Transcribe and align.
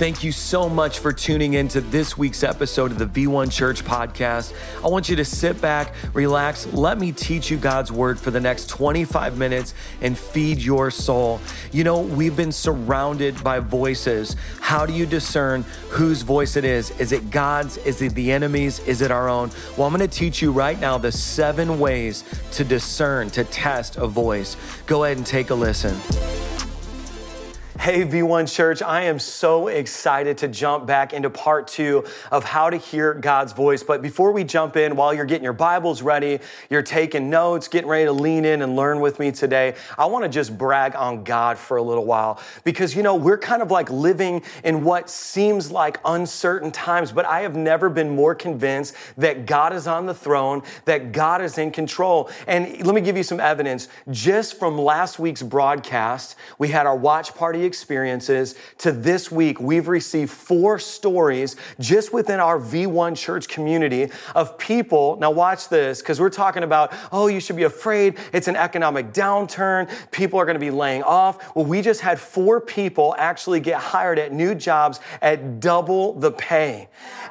Thank 0.00 0.24
you 0.24 0.32
so 0.32 0.66
much 0.66 1.00
for 1.00 1.12
tuning 1.12 1.52
in 1.52 1.68
to 1.68 1.82
this 1.82 2.16
week's 2.16 2.42
episode 2.42 2.90
of 2.90 2.98
the 2.98 3.04
V1 3.04 3.52
Church 3.52 3.84
podcast. 3.84 4.54
I 4.82 4.88
want 4.88 5.10
you 5.10 5.16
to 5.16 5.26
sit 5.26 5.60
back, 5.60 5.92
relax, 6.14 6.66
let 6.72 6.98
me 6.98 7.12
teach 7.12 7.50
you 7.50 7.58
God's 7.58 7.92
word 7.92 8.18
for 8.18 8.30
the 8.30 8.40
next 8.40 8.70
25 8.70 9.36
minutes 9.36 9.74
and 10.00 10.16
feed 10.16 10.56
your 10.56 10.90
soul. 10.90 11.38
You 11.70 11.84
know, 11.84 12.00
we've 12.00 12.34
been 12.34 12.50
surrounded 12.50 13.44
by 13.44 13.60
voices. 13.60 14.36
How 14.58 14.86
do 14.86 14.94
you 14.94 15.04
discern 15.04 15.66
whose 15.90 16.22
voice 16.22 16.56
it 16.56 16.64
is? 16.64 16.92
Is 16.92 17.12
it 17.12 17.30
God's? 17.30 17.76
Is 17.76 18.00
it 18.00 18.14
the 18.14 18.32
enemy's? 18.32 18.78
Is 18.78 19.02
it 19.02 19.10
our 19.10 19.28
own? 19.28 19.50
Well, 19.76 19.86
I'm 19.86 19.94
going 19.94 20.08
to 20.08 20.08
teach 20.08 20.40
you 20.40 20.50
right 20.50 20.80
now 20.80 20.96
the 20.96 21.12
seven 21.12 21.78
ways 21.78 22.24
to 22.52 22.64
discern, 22.64 23.28
to 23.32 23.44
test 23.44 23.98
a 23.98 24.06
voice. 24.06 24.56
Go 24.86 25.04
ahead 25.04 25.18
and 25.18 25.26
take 25.26 25.50
a 25.50 25.54
listen. 25.54 25.94
Hey, 27.80 28.04
V1 28.04 28.54
Church, 28.54 28.82
I 28.82 29.04
am 29.04 29.18
so 29.18 29.68
excited 29.68 30.36
to 30.36 30.48
jump 30.48 30.84
back 30.86 31.14
into 31.14 31.30
part 31.30 31.66
two 31.66 32.04
of 32.30 32.44
how 32.44 32.68
to 32.68 32.76
hear 32.76 33.14
God's 33.14 33.54
voice. 33.54 33.82
But 33.82 34.02
before 34.02 34.32
we 34.32 34.44
jump 34.44 34.76
in, 34.76 34.96
while 34.96 35.14
you're 35.14 35.24
getting 35.24 35.44
your 35.44 35.54
Bibles 35.54 36.02
ready, 36.02 36.40
you're 36.68 36.82
taking 36.82 37.30
notes, 37.30 37.68
getting 37.68 37.88
ready 37.88 38.04
to 38.04 38.12
lean 38.12 38.44
in 38.44 38.60
and 38.60 38.76
learn 38.76 39.00
with 39.00 39.18
me 39.18 39.32
today, 39.32 39.76
I 39.96 40.04
want 40.04 40.24
to 40.24 40.28
just 40.28 40.58
brag 40.58 40.94
on 40.94 41.24
God 41.24 41.56
for 41.56 41.78
a 41.78 41.82
little 41.82 42.04
while. 42.04 42.38
Because, 42.64 42.94
you 42.94 43.02
know, 43.02 43.14
we're 43.14 43.38
kind 43.38 43.62
of 43.62 43.70
like 43.70 43.88
living 43.88 44.42
in 44.62 44.84
what 44.84 45.08
seems 45.08 45.70
like 45.70 46.00
uncertain 46.04 46.72
times, 46.72 47.12
but 47.12 47.24
I 47.24 47.40
have 47.40 47.56
never 47.56 47.88
been 47.88 48.10
more 48.10 48.34
convinced 48.34 48.94
that 49.16 49.46
God 49.46 49.72
is 49.72 49.86
on 49.86 50.04
the 50.04 50.12
throne, 50.12 50.64
that 50.84 51.12
God 51.12 51.40
is 51.40 51.56
in 51.56 51.70
control. 51.70 52.28
And 52.46 52.84
let 52.84 52.94
me 52.94 53.00
give 53.00 53.16
you 53.16 53.22
some 53.22 53.40
evidence. 53.40 53.88
Just 54.10 54.58
from 54.58 54.76
last 54.76 55.18
week's 55.18 55.42
broadcast, 55.42 56.36
we 56.58 56.68
had 56.68 56.84
our 56.86 56.94
watch 56.94 57.34
party 57.34 57.69
experiences 57.70 58.56
to 58.78 58.90
this 58.90 59.30
week, 59.30 59.60
we've 59.60 59.86
received 59.86 60.32
four 60.32 60.80
stories 60.80 61.54
just 61.78 62.12
within 62.12 62.40
our 62.40 62.58
V1 62.58 63.16
church 63.16 63.46
community 63.46 64.10
of 64.34 64.58
people. 64.58 65.16
Now, 65.20 65.30
watch 65.30 65.68
this, 65.68 66.02
because 66.02 66.18
we're 66.18 66.30
talking 66.30 66.64
about, 66.64 66.92
oh, 67.12 67.28
you 67.28 67.38
should 67.38 67.54
be 67.54 67.62
afraid. 67.62 68.18
It's 68.32 68.48
an 68.48 68.56
economic 68.56 69.12
downturn. 69.12 69.88
People 70.10 70.40
are 70.40 70.44
going 70.44 70.56
to 70.56 70.66
be 70.68 70.72
laying 70.72 71.04
off. 71.04 71.54
Well, 71.54 71.64
we 71.64 71.80
just 71.80 72.00
had 72.00 72.18
four 72.18 72.60
people 72.60 73.14
actually 73.16 73.60
get 73.60 73.78
hired 73.78 74.18
at 74.18 74.32
new 74.32 74.56
jobs 74.56 74.98
at 75.22 75.60
double 75.60 76.14
the 76.14 76.32
pay. 76.32 76.88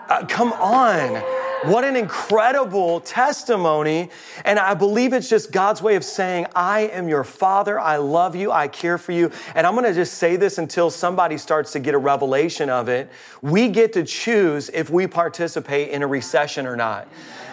Uh, 0.07 0.25
come 0.25 0.53
on. 0.53 1.48
What 1.63 1.83
an 1.83 1.97
incredible 1.97 3.01
testimony. 3.01 4.09
And 4.45 4.57
I 4.57 4.75
believe 4.75 5.11
it's 5.11 5.27
just 5.27 5.51
God's 5.51 5.81
way 5.81 5.95
of 5.95 6.05
saying, 6.05 6.45
I 6.55 6.81
am 6.81 7.09
your 7.09 7.25
father. 7.25 7.77
I 7.77 7.97
love 7.97 8.33
you. 8.33 8.49
I 8.49 8.69
care 8.69 8.97
for 8.97 9.11
you. 9.11 9.29
And 9.55 9.67
I'm 9.67 9.73
going 9.73 9.85
to 9.85 9.93
just 9.93 10.13
say 10.13 10.37
this 10.37 10.57
until 10.57 10.89
somebody 10.89 11.37
starts 11.37 11.73
to 11.73 11.79
get 11.79 11.93
a 11.93 11.97
revelation 11.97 12.69
of 12.69 12.87
it. 12.87 13.09
We 13.41 13.67
get 13.67 13.91
to 13.93 14.05
choose 14.05 14.69
if 14.69 14.89
we 14.89 15.05
participate 15.05 15.89
in 15.89 16.01
a 16.01 16.07
recession 16.07 16.65
or 16.65 16.77
not. 16.77 17.09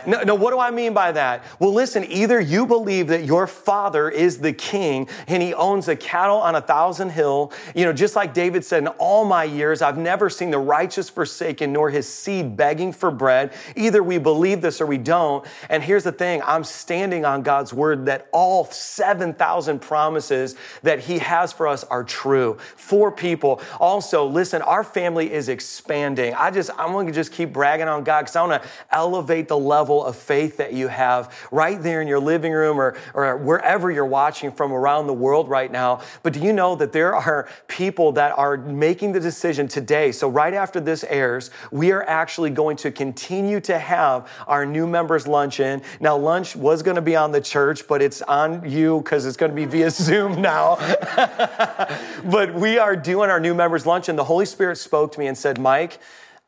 No, 0.07 0.23
no, 0.23 0.35
what 0.35 0.53
do 0.53 0.61
I 0.61 0.71
mean 0.71 0.95
by 0.95 1.13
that? 1.13 1.45
Well, 1.59 1.73
listen, 1.73 2.05
either 2.05 2.41
you 2.41 2.67
believe 2.67 3.09
that 3.09 3.25
your 3.25 3.47
father 3.47 4.09
is 4.09 4.39
the 4.39 4.53
king 4.53 5.09
and 5.27 5.43
he 5.43 5.53
owns 5.53 5.87
the 5.87 5.97
cattle 5.97 6.37
on 6.39 6.55
a 6.55 6.61
thousand 6.61 7.11
hill, 7.11 7.53
you 7.75 7.85
know, 7.85 7.93
just 7.93 8.15
like 8.15 8.33
David 8.33 8.65
said, 8.65 8.85
in 8.85 8.89
all 8.89 9.25
my 9.25 9.45
years, 9.45 9.83
I've 9.83 9.99
never 9.99 10.31
seen 10.31 10.51
the 10.51 10.59
righteous 10.59 11.11
forsaken 11.11 11.73
nor 11.73 11.91
his 11.91 12.09
seed 12.09 12.57
begging 12.57 12.93
for 12.93 13.11
bread. 13.11 13.53
Either 13.75 14.03
we 14.03 14.19
believe 14.19 14.61
this 14.61 14.81
or 14.81 14.87
we 14.87 14.99
don't. 14.99 15.45
And 15.69 15.83
here's 15.83 16.05
the 16.05 16.13
thing 16.13 16.41
I'm 16.45 16.63
standing 16.63 17.25
on 17.25 17.43
God's 17.43 17.73
word 17.75 18.07
that 18.07 18.29
all 18.33 18.65
7,000 18.67 19.81
promises 19.81 20.55
that 20.83 21.01
he 21.01 21.19
has 21.19 21.53
for 21.53 21.67
us 21.67 21.83
are 21.85 22.05
true 22.05 22.59
for 22.77 23.11
people. 23.11 23.61
Also, 23.81 24.25
listen, 24.25 24.63
our 24.63 24.85
family 24.85 25.33
is 25.33 25.49
expanding. 25.49 26.35
I 26.35 26.51
just, 26.51 26.71
I'm 26.79 26.93
going 26.93 27.07
to 27.07 27.13
just 27.13 27.33
keep 27.33 27.53
bragging 27.53 27.89
on 27.89 28.05
God 28.05 28.23
because 28.23 28.37
I 28.37 28.47
want 28.47 28.63
to 28.63 28.69
elevate 28.91 29.49
the 29.49 29.59
level 29.59 29.96
level 29.97 30.09
of 30.09 30.17
faith 30.17 30.57
that 30.59 30.73
you 30.73 30.89
have 30.89 31.33
right 31.51 31.83
there 31.83 32.03
in 32.03 32.09
your 32.09 32.21
living 32.21 32.53
room 32.53 32.79
or, 32.79 32.97
or 33.15 33.37
wherever 33.37 33.91
you're 33.91 34.05
watching 34.05 34.53
from 34.53 34.73
around 34.73 35.07
the 35.07 35.15
world 35.15 35.49
right 35.49 35.71
now. 35.73 36.01
But 36.23 36.35
do 36.35 36.41
you 36.41 36.53
know 36.53 36.77
that 36.77 36.93
there 36.93 37.15
are 37.15 37.49
people 37.69 38.13
that 38.13 38.37
are 38.37 38.57
making 38.57 39.13
the 39.13 39.21
decision 39.21 39.69
today? 39.69 40.13
So, 40.13 40.29
right 40.29 40.55
after 40.55 40.81
this 40.81 41.05
airs, 41.05 41.51
we 41.71 41.93
are 41.93 42.03
actually 42.03 42.51
going 42.51 42.77
to 42.79 42.91
continue 42.91 43.61
to 43.61 43.79
have 43.79 44.29
our 44.47 44.67
new 44.67 44.87
members 44.87 45.27
luncheon. 45.27 45.83
Now, 46.01 46.17
lunch 46.17 46.57
was 46.57 46.83
going 46.83 46.97
to 46.97 47.03
be 47.03 47.17
on 47.17 47.33
the 47.33 47.41
church, 47.41 47.89
but 47.89 48.03
it's 48.03 48.23
on 48.23 48.69
you 48.69 48.99
because 48.99 49.25
it's 49.27 49.37
going 49.37 49.51
to 49.51 49.57
be 49.57 49.65
via 49.65 49.91
Zoom 50.07 50.43
now. 50.43 50.77
but 52.25 52.55
we 52.55 52.79
are 52.79 52.97
doing 52.97 53.31
our 53.31 53.41
new 53.41 53.55
members 53.55 53.87
luncheon. 53.87 54.17
The 54.17 54.25
Holy 54.25 54.47
Spirit 54.47 54.77
spoke 54.77 55.13
to 55.13 55.19
me 55.19 55.27
and 55.27 55.39
said, 55.39 55.59
Mike, 55.59 55.99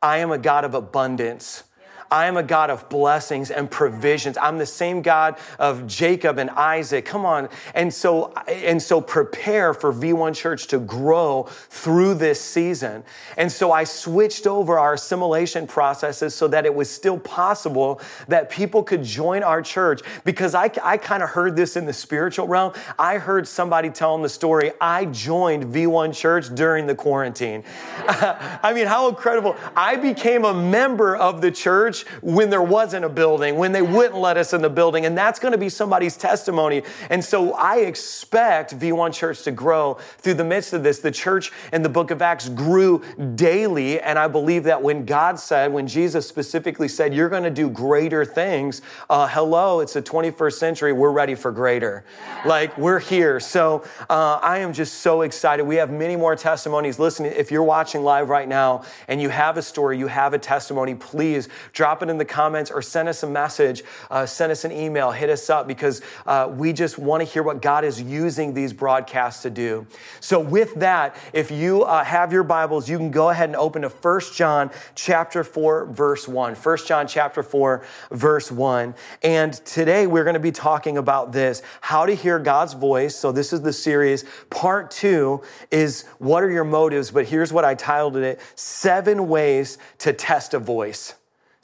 I 0.01 0.19
am 0.19 0.31
a 0.31 0.37
God 0.37 0.63
of 0.63 0.73
abundance. 0.73 1.63
I 2.11 2.25
am 2.25 2.37
a 2.37 2.43
God 2.43 2.69
of 2.69 2.89
blessings 2.89 3.51
and 3.51 3.69
provisions. 3.69 4.37
I'm 4.37 4.57
the 4.57 4.65
same 4.65 5.01
God 5.01 5.37
of 5.59 5.85
Jacob 5.85 6.39
and 6.39 6.49
Isaac. 6.51 7.05
Come 7.05 7.25
on. 7.25 7.49
And 7.75 7.93
so, 7.93 8.33
and 8.47 8.81
so 8.81 8.99
prepare 8.99 9.73
for 9.73 9.93
V1 9.93 10.35
Church 10.35 10.67
to 10.67 10.79
grow 10.79 11.43
through 11.69 12.15
this 12.15 12.41
season. 12.41 13.03
And 13.37 13.51
so 13.51 13.71
I 13.71 13.83
switched 13.83 14.47
over 14.47 14.79
our 14.79 14.95
assimilation 14.95 15.67
processes 15.67 16.33
so 16.33 16.47
that 16.47 16.65
it 16.65 16.73
was 16.73 16.89
still 16.89 17.19
possible 17.19 18.01
that 18.27 18.49
people 18.49 18.83
could 18.83 19.03
join 19.03 19.43
our 19.43 19.61
church 19.61 20.01
because 20.23 20.55
I, 20.55 20.71
I 20.83 20.97
kind 20.97 21.21
of 21.21 21.29
heard 21.29 21.55
this 21.55 21.75
in 21.75 21.85
the 21.85 21.93
spiritual 21.93 22.47
realm. 22.47 22.73
I 22.97 23.17
heard 23.17 23.47
somebody 23.47 23.89
telling 23.89 24.23
the 24.23 24.29
story. 24.29 24.71
I 24.81 25.05
joined 25.05 25.65
V1 25.65 26.15
Church 26.15 26.53
during 26.53 26.87
the 26.87 26.95
quarantine. 26.95 27.63
I 28.07 28.71
mean, 28.73 28.87
how 28.87 29.09
incredible. 29.09 29.55
I 29.75 29.95
became 29.95 30.45
a 30.45 30.53
member 30.53 31.15
of 31.15 31.41
the 31.41 31.51
church 31.51 31.98
church 31.99 32.21
when 32.21 32.49
there 32.49 32.61
wasn't 32.61 33.05
a 33.05 33.09
building, 33.09 33.55
when 33.55 33.71
they 33.71 33.81
wouldn't 33.81 34.15
let 34.15 34.37
us 34.37 34.53
in 34.53 34.61
the 34.61 34.69
building. 34.69 35.05
And 35.05 35.17
that's 35.17 35.39
going 35.39 35.51
to 35.51 35.57
be 35.57 35.69
somebody's 35.69 36.17
testimony. 36.17 36.83
And 37.09 37.23
so 37.23 37.53
I 37.53 37.77
expect 37.77 38.77
V1 38.77 39.13
Church 39.13 39.43
to 39.43 39.51
grow 39.51 39.95
through 40.17 40.35
the 40.35 40.43
midst 40.43 40.73
of 40.73 40.83
this. 40.83 40.99
The 40.99 41.11
church 41.11 41.51
in 41.73 41.81
the 41.81 41.89
book 41.89 42.11
of 42.11 42.21
Acts 42.21 42.49
grew 42.49 43.03
daily. 43.35 43.99
And 43.99 44.17
I 44.19 44.27
believe 44.27 44.63
that 44.65 44.81
when 44.81 45.05
God 45.05 45.39
said, 45.39 45.71
when 45.71 45.87
Jesus 45.87 46.27
specifically 46.27 46.87
said, 46.87 47.13
you're 47.13 47.29
going 47.29 47.43
to 47.43 47.49
do 47.49 47.69
greater 47.69 48.25
things, 48.25 48.81
uh, 49.09 49.27
hello, 49.27 49.79
it's 49.79 49.93
the 49.93 50.01
21st 50.01 50.53
century. 50.53 50.93
We're 50.93 51.11
ready 51.11 51.35
for 51.35 51.51
greater. 51.51 52.03
Like 52.45 52.77
we're 52.77 52.99
here. 52.99 53.39
So 53.39 53.83
uh, 54.09 54.39
I 54.41 54.59
am 54.59 54.73
just 54.73 54.95
so 54.95 55.21
excited. 55.21 55.63
We 55.63 55.75
have 55.77 55.91
many 55.91 56.15
more 56.15 56.35
testimonies. 56.35 56.99
Listen, 56.99 57.25
if 57.25 57.51
you're 57.51 57.63
watching 57.63 58.03
live 58.03 58.29
right 58.29 58.47
now 58.47 58.83
and 59.07 59.21
you 59.21 59.29
have 59.29 59.57
a 59.57 59.61
story, 59.61 59.97
you 59.97 60.07
have 60.07 60.33
a 60.33 60.39
testimony, 60.39 60.95
please 60.95 61.49
drop 61.73 61.88
drop 61.89 62.03
it 62.03 62.09
in 62.11 62.19
the 62.19 62.25
comments 62.25 62.69
or 62.69 62.83
send 62.83 63.09
us 63.09 63.23
a 63.23 63.27
message, 63.27 63.83
uh, 64.11 64.23
send 64.23 64.51
us 64.51 64.63
an 64.63 64.71
email, 64.71 65.09
hit 65.09 65.27
us 65.27 65.49
up 65.49 65.67
because 65.67 66.03
uh, 66.27 66.47
we 66.47 66.71
just 66.71 66.99
want 66.99 67.19
to 67.19 67.25
hear 67.25 67.41
what 67.41 67.63
God 67.63 67.83
is 67.83 67.99
using 67.99 68.53
these 68.53 68.73
broadcasts 68.73 69.41
to 69.41 69.49
do. 69.49 69.87
So 70.19 70.39
with 70.39 70.75
that, 70.75 71.15
if 71.33 71.49
you 71.49 71.81
uh, 71.81 72.03
have 72.03 72.31
your 72.31 72.43
Bibles, 72.43 72.87
you 72.87 72.99
can 72.99 73.09
go 73.09 73.29
ahead 73.31 73.49
and 73.49 73.55
open 73.55 73.81
to 73.81 73.89
1 73.89 74.21
John 74.35 74.69
chapter 74.93 75.43
4 75.43 75.87
verse 75.87 76.27
1. 76.27 76.53
1 76.53 76.77
John 76.85 77.07
chapter 77.07 77.41
4 77.41 77.83
verse 78.11 78.51
1. 78.51 78.93
And 79.23 79.53
today 79.65 80.05
we're 80.05 80.25
going 80.25 80.35
to 80.35 80.39
be 80.39 80.51
talking 80.51 80.95
about 80.95 81.31
this, 81.31 81.63
how 81.81 82.05
to 82.05 82.13
hear 82.13 82.37
God's 82.37 82.73
voice. 82.73 83.15
So 83.15 83.31
this 83.31 83.51
is 83.51 83.61
the 83.61 83.73
series. 83.73 84.25
Part 84.51 84.91
2 84.91 85.41
is 85.71 86.03
what 86.19 86.43
are 86.43 86.51
your 86.51 86.65
motives, 86.65 87.09
but 87.09 87.25
here's 87.25 87.51
what 87.51 87.65
I 87.65 87.73
titled 87.73 88.15
it, 88.17 88.39
7 88.53 89.27
ways 89.27 89.79
to 89.99 90.13
test 90.13 90.53
a 90.53 90.59
voice. 90.59 91.15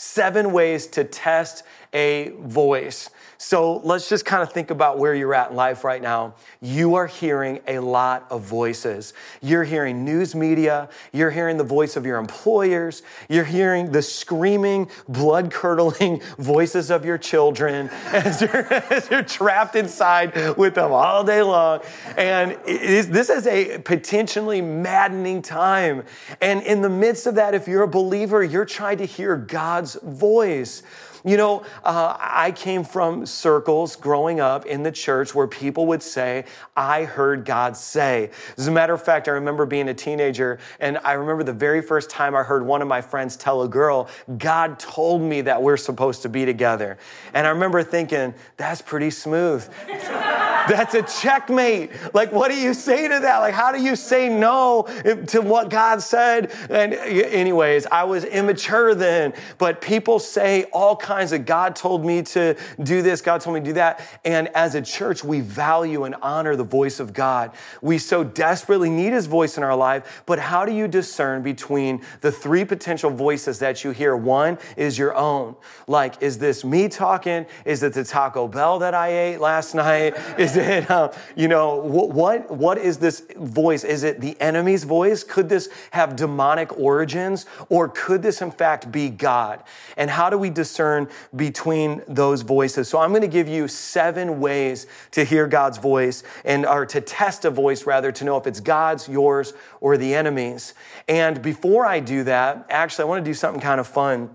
Seven 0.05 0.51
ways 0.53 0.85
to 0.87 1.03
test 1.03 1.63
a 1.95 2.33
voice. 2.41 3.09
So 3.37 3.77
let's 3.83 4.09
just 4.09 4.25
kind 4.25 4.41
of 4.41 4.51
think 4.51 4.71
about 4.71 4.97
where 4.97 5.13
you're 5.13 5.33
at 5.33 5.51
in 5.51 5.55
life 5.55 5.83
right 5.83 6.01
now. 6.01 6.35
You 6.61 6.95
are 6.95 7.07
hearing 7.07 7.59
a 7.67 7.79
lot 7.79 8.25
of 8.29 8.41
voices. 8.41 9.13
You're 9.41 9.63
hearing 9.63 10.05
news 10.05 10.35
media. 10.35 10.89
You're 11.11 11.31
hearing 11.31 11.57
the 11.57 11.63
voice 11.63 11.95
of 11.95 12.05
your 12.05 12.17
employers. 12.17 13.03
You're 13.29 13.45
hearing 13.45 13.91
the 13.91 14.01
screaming, 14.01 14.89
blood 15.07 15.51
curdling 15.51 16.21
voices 16.37 16.89
of 16.89 17.05
your 17.05 17.17
children 17.17 17.89
as 18.07 18.41
you're, 18.41 18.73
as 18.73 19.09
you're, 19.09 19.23
trapped 19.23 19.75
inside 19.75 20.57
with 20.57 20.75
them 20.75 20.91
all 20.91 21.23
day 21.23 21.41
long. 21.41 21.81
And 22.17 22.57
this 22.65 23.29
is 23.29 23.47
a 23.47 23.79
potentially 23.79 24.61
maddening 24.61 25.41
time. 25.41 26.03
And 26.41 26.61
in 26.63 26.81
the 26.81 26.89
midst 26.89 27.27
of 27.27 27.35
that, 27.35 27.53
if 27.53 27.67
you're 27.67 27.83
a 27.83 27.87
believer, 27.87 28.43
you're 28.43 28.65
trying 28.65 28.97
to 28.99 29.05
hear 29.05 29.35
God's 29.35 29.95
voice. 30.01 30.83
You 31.25 31.37
know, 31.37 31.63
uh, 31.83 32.15
I 32.19 32.51
came 32.51 32.83
from 32.83 33.25
circles 33.25 33.95
growing 33.95 34.39
up 34.39 34.67
in 34.67 34.83
the 34.83 34.91
church 34.91 35.33
where 35.33 35.47
people 35.47 35.87
would 35.87 36.03
say, 36.03 36.45
I 36.77 37.05
heard 37.05 37.45
God 37.45 37.75
say. 37.75 38.29
As 38.57 38.67
a 38.67 38.71
matter 38.71 38.93
of 38.93 39.01
fact, 39.01 39.27
I 39.27 39.31
remember 39.31 39.65
being 39.65 39.89
a 39.89 39.93
teenager, 39.95 40.59
and 40.79 40.99
I 40.99 41.13
remember 41.13 41.43
the 41.43 41.51
very 41.51 41.81
first 41.81 42.11
time 42.11 42.35
I 42.35 42.43
heard 42.43 42.63
one 42.63 42.83
of 42.83 42.87
my 42.87 43.01
friends 43.01 43.35
tell 43.35 43.63
a 43.63 43.67
girl, 43.67 44.07
God 44.37 44.77
told 44.77 45.23
me 45.23 45.41
that 45.41 45.63
we're 45.63 45.77
supposed 45.77 46.21
to 46.21 46.29
be 46.29 46.45
together. 46.45 46.99
And 47.33 47.47
I 47.47 47.49
remember 47.49 47.81
thinking, 47.81 48.35
that's 48.57 48.83
pretty 48.83 49.09
smooth. 49.09 49.67
That's 50.67 50.95
a 50.95 51.03
checkmate. 51.03 51.91
Like, 52.15 52.31
what 52.31 52.49
do 52.49 52.57
you 52.57 52.73
say 52.73 53.07
to 53.07 53.19
that? 53.19 53.37
Like, 53.37 53.53
how 53.53 53.71
do 53.71 53.79
you 53.79 53.95
say 53.95 54.29
no 54.29 54.87
to 55.27 55.41
what 55.41 55.69
God 55.69 56.01
said? 56.01 56.51
And, 56.71 56.91
anyways, 56.91 57.85
I 57.85 58.03
was 58.05 58.23
immature 58.25 58.95
then, 58.95 59.33
but 59.59 59.79
people 59.79 60.17
say 60.17 60.63
all 60.73 60.95
kinds 60.95 61.14
of 61.21 61.45
God 61.45 61.75
told 61.75 62.05
me 62.05 62.21
to 62.23 62.55
do 62.81 63.01
this, 63.01 63.21
God 63.21 63.41
told 63.41 63.55
me 63.55 63.61
to 63.61 63.65
do 63.65 63.73
that. 63.73 64.01
And 64.23 64.47
as 64.49 64.75
a 64.75 64.81
church, 64.81 65.23
we 65.23 65.41
value 65.41 66.03
and 66.03 66.15
honor 66.21 66.55
the 66.55 66.63
voice 66.63 66.99
of 66.99 67.13
God. 67.13 67.51
We 67.81 67.97
so 67.97 68.23
desperately 68.23 68.89
need 68.89 69.13
his 69.13 69.25
voice 69.25 69.57
in 69.57 69.63
our 69.63 69.75
life, 69.75 70.23
but 70.25 70.39
how 70.39 70.65
do 70.65 70.73
you 70.73 70.87
discern 70.87 71.41
between 71.41 72.01
the 72.21 72.31
three 72.31 72.65
potential 72.65 73.09
voices 73.09 73.59
that 73.59 73.83
you 73.83 73.91
hear? 73.91 74.15
One 74.15 74.57
is 74.77 74.97
your 74.97 75.15
own. 75.15 75.55
Like, 75.87 76.21
is 76.21 76.37
this 76.37 76.63
me 76.63 76.87
talking? 76.87 77.45
Is 77.63 77.83
it 77.83 77.93
the 77.93 78.03
Taco 78.03 78.47
Bell 78.47 78.79
that 78.79 78.93
I 78.93 79.09
ate 79.09 79.37
last 79.39 79.75
night? 79.75 80.15
Is 80.37 80.57
it, 80.57 80.89
uh, 80.89 81.11
you 81.35 81.47
know, 81.47 81.75
what, 81.77 82.51
what 82.51 82.77
is 82.77 82.97
this 82.97 83.25
voice? 83.37 83.83
Is 83.83 84.03
it 84.03 84.21
the 84.21 84.39
enemy's 84.41 84.83
voice? 84.83 85.23
Could 85.23 85.49
this 85.49 85.69
have 85.91 86.15
demonic 86.15 86.77
origins? 86.77 87.45
Or 87.69 87.87
could 87.87 88.21
this, 88.21 88.41
in 88.41 88.51
fact, 88.51 88.91
be 88.91 89.09
God? 89.09 89.63
And 89.97 90.09
how 90.09 90.29
do 90.29 90.37
we 90.37 90.49
discern 90.49 91.04
between 91.35 92.01
those 92.07 92.41
voices? 92.41 92.87
So 92.87 92.99
I'm 92.99 93.09
going 93.09 93.21
to 93.21 93.27
give 93.27 93.47
you 93.47 93.67
seven 93.67 94.39
ways 94.39 94.87
to 95.11 95.23
hear 95.23 95.47
God's 95.47 95.77
voice 95.77 96.23
and, 96.43 96.65
or 96.65 96.85
to 96.87 97.01
test 97.01 97.45
a 97.45 97.49
voice 97.49 97.85
rather, 97.85 98.11
to 98.11 98.23
know 98.23 98.37
if 98.37 98.47
it's 98.47 98.59
God's, 98.59 99.07
yours, 99.07 99.53
or 99.81 99.97
the 99.97 100.13
enemy's. 100.15 100.73
And 101.07 101.41
before 101.41 101.85
I 101.85 101.99
do 101.99 102.23
that, 102.23 102.65
actually, 102.69 103.03
I 103.03 103.07
want 103.07 103.23
to 103.23 103.29
do 103.29 103.33
something 103.33 103.61
kind 103.61 103.79
of 103.79 103.87
fun. 103.87 104.29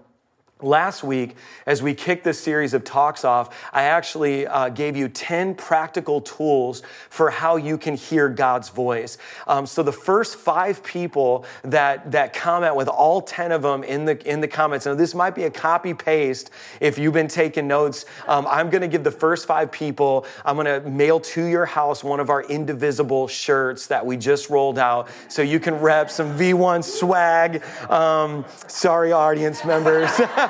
Last 0.63 1.03
week, 1.03 1.37
as 1.67 1.83
we 1.83 1.95
kicked 1.95 2.25
this 2.25 2.39
series 2.39 2.75
of 2.75 2.85
talks 2.85 3.25
off, 3.25 3.69
I 3.73 3.85
actually 3.85 4.47
uh, 4.47 4.69
gave 4.69 4.97
you 4.97 5.09
10 5.09 5.55
practical 5.55 6.21
tools 6.21 6.83
for 7.09 7.31
how 7.31 7.57
you 7.57 7.79
can 7.79 7.97
hear 7.97 8.29
God's 8.29 8.69
voice. 8.69 9.17
Um, 9.47 9.67
so 9.67 9.83
the 9.83 9.93
first 9.93 10.37
five 10.37 10.83
people 10.83 11.47
that, 11.63 12.13
that 12.13 12.35
comment 12.35 12.77
with 12.77 12.89
all 12.89 13.23
10 13.23 13.53
of 13.53 13.63
them 13.63 13.83
in 13.85 14.05
the, 14.05 14.31
in 14.31 14.41
the 14.41 14.49
comments, 14.49 14.85
now 14.85 14.95
this 14.95 15.15
might 15.15 15.35
be 15.35 15.45
a 15.45 15.51
copy 15.51 15.95
paste 15.95 16.51
if 16.81 16.99
you've 16.99 17.15
been 17.15 17.29
taking 17.29 17.67
notes. 17.67 18.05
Um, 18.27 18.47
I'm 18.49 18.69
going 18.69 18.83
to 18.83 18.89
give 18.89 19.05
the 19.05 19.11
first 19.11 19.47
five 19.47 19.73
people, 19.73 20.27
I'm 20.45 20.57
going 20.57 20.67
to 20.67 20.89
mail 20.89 21.21
to 21.21 21.45
your 21.45 21.67
house 21.67 22.05
one 22.05 22.21
of 22.21 22.29
our 22.29 22.43
indivisible 22.43 23.29
shirts 23.29 23.87
that 23.87 24.05
we 24.05 24.17
just 24.17 24.51
rolled 24.51 24.79
out 24.79 25.09
so 25.29 25.43
you 25.43 25.61
can 25.61 25.75
rep 25.81 26.11
some 26.11 26.39
V1 26.39 26.85
swag. 26.85 27.63
Um, 27.91 28.45
sorry, 28.67 29.13
audience 29.13 29.65
members. 29.65 30.11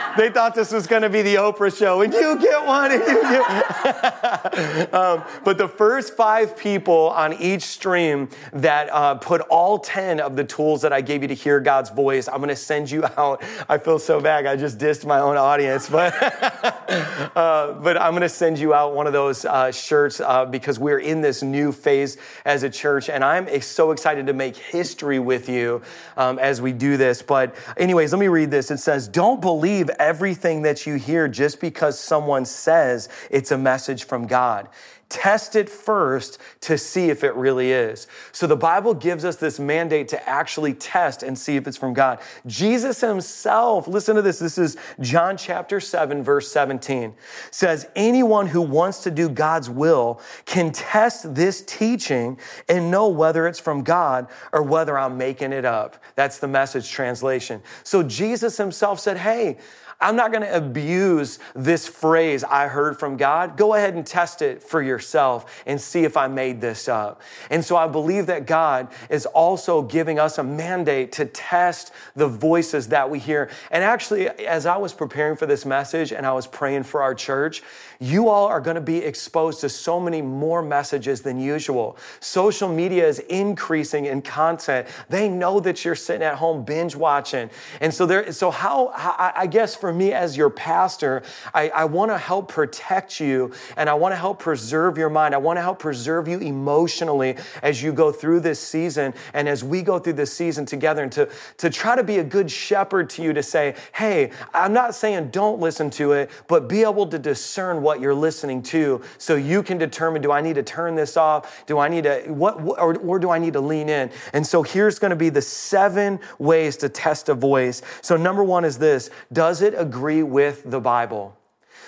they 0.17 0.29
thought 0.29 0.55
this 0.55 0.71
was 0.71 0.87
going 0.87 1.01
to 1.01 1.09
be 1.09 1.21
the 1.21 1.35
Oprah 1.35 1.75
show, 1.75 2.01
and 2.01 2.13
you 2.13 2.39
get 2.39 2.65
one, 2.65 2.91
and 2.91 3.01
you 3.01 3.21
get. 3.21 4.93
um, 4.93 5.23
but 5.43 5.57
the 5.57 5.67
first 5.67 6.15
five 6.15 6.57
people 6.57 7.09
on 7.09 7.33
each 7.33 7.63
stream 7.63 8.29
that 8.53 8.89
uh, 8.91 9.15
put 9.15 9.41
all 9.41 9.79
ten 9.79 10.19
of 10.19 10.35
the 10.35 10.43
tools 10.43 10.81
that 10.81 10.91
I 10.91 11.01
gave 11.01 11.21
you 11.21 11.27
to 11.29 11.33
hear 11.33 11.59
God's 11.59 11.89
voice, 11.89 12.27
I'm 12.27 12.37
going 12.37 12.49
to 12.49 12.55
send 12.55 12.89
you 12.91 13.05
out. 13.17 13.43
I 13.69 13.77
feel 13.77 13.99
so 13.99 14.19
bad. 14.19 14.45
I 14.45 14.55
just 14.55 14.77
dissed 14.77 15.05
my 15.05 15.19
own 15.19 15.37
audience, 15.37 15.89
but 15.89 16.13
uh, 17.35 17.73
but 17.81 17.97
I'm 17.97 18.11
going 18.11 18.21
to 18.21 18.29
send 18.29 18.59
you 18.59 18.73
out 18.73 18.95
one 18.95 19.07
of 19.07 19.13
those 19.13 19.45
uh, 19.45 19.71
shirts 19.71 20.19
uh, 20.19 20.45
because 20.45 20.79
we're 20.79 20.99
in 20.99 21.21
this 21.21 21.41
new 21.41 21.71
phase 21.71 22.17
as 22.45 22.63
a 22.63 22.69
church, 22.69 23.09
and 23.09 23.23
I'm 23.23 23.61
so 23.61 23.91
excited 23.91 24.27
to 24.27 24.33
make 24.33 24.57
history 24.57 25.19
with 25.19 25.47
you 25.47 25.81
um, 26.17 26.39
as 26.39 26.61
we 26.61 26.73
do 26.73 26.97
this. 26.97 27.21
But 27.21 27.55
anyways, 27.77 28.11
let 28.11 28.19
me 28.19 28.27
read 28.27 28.51
this. 28.51 28.71
It 28.71 28.77
says, 28.77 29.07
"Don't 29.07 29.41
believe." 29.41 29.89
Everything 30.01 30.63
that 30.63 30.87
you 30.87 30.95
hear 30.95 31.27
just 31.27 31.61
because 31.61 31.97
someone 31.97 32.43
says 32.43 33.07
it's 33.29 33.51
a 33.51 33.57
message 33.57 34.03
from 34.03 34.25
God. 34.25 34.67
Test 35.11 35.57
it 35.57 35.69
first 35.69 36.39
to 36.61 36.77
see 36.77 37.09
if 37.09 37.25
it 37.25 37.35
really 37.35 37.73
is. 37.73 38.07
So 38.31 38.47
the 38.47 38.55
Bible 38.55 38.93
gives 38.93 39.25
us 39.25 39.35
this 39.35 39.59
mandate 39.59 40.07
to 40.07 40.29
actually 40.29 40.73
test 40.73 41.21
and 41.21 41.37
see 41.37 41.57
if 41.57 41.67
it's 41.67 41.75
from 41.75 41.93
God. 41.93 42.19
Jesus 42.47 43.01
himself, 43.01 43.89
listen 43.89 44.15
to 44.15 44.21
this. 44.21 44.39
This 44.39 44.57
is 44.57 44.77
John 45.01 45.35
chapter 45.35 45.81
7, 45.81 46.23
verse 46.23 46.49
17, 46.49 47.13
says, 47.51 47.89
Anyone 47.93 48.47
who 48.47 48.61
wants 48.61 49.03
to 49.03 49.11
do 49.11 49.27
God's 49.27 49.69
will 49.69 50.21
can 50.45 50.71
test 50.71 51.35
this 51.35 51.61
teaching 51.61 52.39
and 52.69 52.89
know 52.89 53.09
whether 53.09 53.47
it's 53.47 53.59
from 53.59 53.83
God 53.83 54.27
or 54.53 54.63
whether 54.63 54.97
I'm 54.97 55.17
making 55.17 55.51
it 55.51 55.65
up. 55.65 56.01
That's 56.15 56.39
the 56.39 56.47
message 56.47 56.89
translation. 56.89 57.61
So 57.83 58.01
Jesus 58.01 58.55
himself 58.55 59.01
said, 59.01 59.17
Hey, 59.17 59.57
I'm 60.01 60.15
not 60.15 60.31
going 60.31 60.41
to 60.41 60.55
abuse 60.55 61.37
this 61.53 61.87
phrase 61.87 62.43
I 62.43 62.67
heard 62.67 62.99
from 62.99 63.17
God. 63.17 63.55
Go 63.55 63.75
ahead 63.75 63.93
and 63.93 64.05
test 64.05 64.41
it 64.41 64.63
for 64.63 64.81
yourself 64.81 65.63
and 65.65 65.79
see 65.79 66.03
if 66.03 66.17
I 66.17 66.27
made 66.27 66.59
this 66.59 66.89
up. 66.89 67.21
And 67.49 67.63
so 67.63 67.77
I 67.77 67.87
believe 67.87 68.25
that 68.25 68.47
God 68.47 68.87
is 69.09 69.27
also 69.27 69.83
giving 69.83 70.17
us 70.17 70.37
a 70.37 70.43
mandate 70.43 71.11
to 71.13 71.25
test 71.25 71.91
the 72.15 72.27
voices 72.27 72.87
that 72.87 73.09
we 73.09 73.19
hear. 73.19 73.49
And 73.69 73.83
actually, 73.83 74.27
as 74.27 74.65
I 74.65 74.77
was 74.77 74.93
preparing 74.93 75.37
for 75.37 75.45
this 75.45 75.65
message 75.65 76.11
and 76.11 76.25
I 76.25 76.33
was 76.33 76.47
praying 76.47 76.83
for 76.83 77.03
our 77.03 77.13
church, 77.13 77.61
you 77.99 78.29
all 78.29 78.47
are 78.47 78.59
going 78.59 78.75
to 78.75 78.81
be 78.81 78.97
exposed 78.97 79.61
to 79.61 79.69
so 79.69 79.99
many 79.99 80.23
more 80.23 80.63
messages 80.63 81.21
than 81.21 81.39
usual. 81.39 81.95
Social 82.19 82.67
media 82.67 83.07
is 83.07 83.19
increasing 83.19 84.05
in 84.05 84.23
content. 84.23 84.87
They 85.09 85.29
know 85.29 85.59
that 85.59 85.85
you're 85.85 85.93
sitting 85.93 86.23
at 86.23 86.35
home 86.35 86.65
binge 86.65 86.95
watching. 86.95 87.51
And 87.79 87.93
so 87.93 88.07
there, 88.07 88.31
so 88.31 88.49
how, 88.49 88.87
I 88.95 89.45
guess 89.45 89.75
for 89.75 89.90
me 89.93 90.11
as 90.11 90.35
your 90.35 90.49
pastor, 90.49 91.21
I, 91.53 91.69
I 91.69 91.85
want 91.85 92.09
to 92.09 92.17
help 92.17 92.49
protect 92.49 93.19
you 93.19 93.51
and 93.77 93.89
I 93.89 93.93
want 93.93 94.13
to 94.13 94.17
help 94.17 94.39
preserve 94.39 94.97
your 94.97 95.09
mind. 95.09 95.35
I 95.35 95.37
want 95.37 95.57
to 95.57 95.61
help 95.61 95.77
preserve 95.77 96.27
you 96.27 96.39
emotionally 96.39 97.37
as 97.61 97.83
you 97.83 97.93
go 97.93 98.11
through 98.11 98.39
this 98.39 98.59
season 98.59 99.13
and 99.33 99.47
as 99.47 99.63
we 99.63 99.83
go 99.83 99.99
through 99.99 100.13
this 100.13 100.33
season 100.33 100.65
together 100.65 101.03
and 101.03 101.11
to, 101.11 101.29
to 101.57 101.69
try 101.69 101.95
to 101.95 102.03
be 102.03 102.17
a 102.17 102.23
good 102.23 102.49
shepherd 102.49 103.11
to 103.11 103.21
you 103.21 103.31
to 103.33 103.43
say, 103.43 103.75
hey, 103.93 104.31
I'm 104.55 104.73
not 104.73 104.95
saying 104.95 105.29
don't 105.29 105.59
listen 105.59 105.91
to 105.91 106.13
it, 106.13 106.31
but 106.47 106.67
be 106.67 106.81
able 106.81 107.05
to 107.05 107.19
discern 107.19 107.83
what 107.83 107.91
what 107.91 107.99
you're 107.99 108.15
listening 108.15 108.63
to 108.63 109.01
so 109.17 109.35
you 109.35 109.61
can 109.61 109.77
determine 109.77 110.21
do 110.21 110.31
I 110.31 110.39
need 110.39 110.55
to 110.55 110.63
turn 110.63 110.95
this 110.95 111.17
off? 111.17 111.65
Do 111.65 111.77
I 111.77 111.89
need 111.89 112.05
to, 112.05 112.21
what, 112.29 112.53
or, 112.61 112.97
or 112.99 113.19
do 113.19 113.29
I 113.29 113.37
need 113.37 113.51
to 113.51 113.59
lean 113.59 113.89
in? 113.89 114.09
And 114.31 114.47
so 114.47 114.63
here's 114.63 114.97
going 114.97 115.09
to 115.09 115.17
be 115.17 115.27
the 115.27 115.41
seven 115.41 116.21
ways 116.39 116.77
to 116.77 116.87
test 116.87 117.27
a 117.27 117.33
voice. 117.33 117.81
So, 118.01 118.15
number 118.15 118.45
one 118.45 118.63
is 118.63 118.77
this 118.77 119.09
Does 119.33 119.61
it 119.61 119.73
agree 119.81 120.23
with 120.23 120.69
the 120.69 120.79
Bible? 120.79 121.37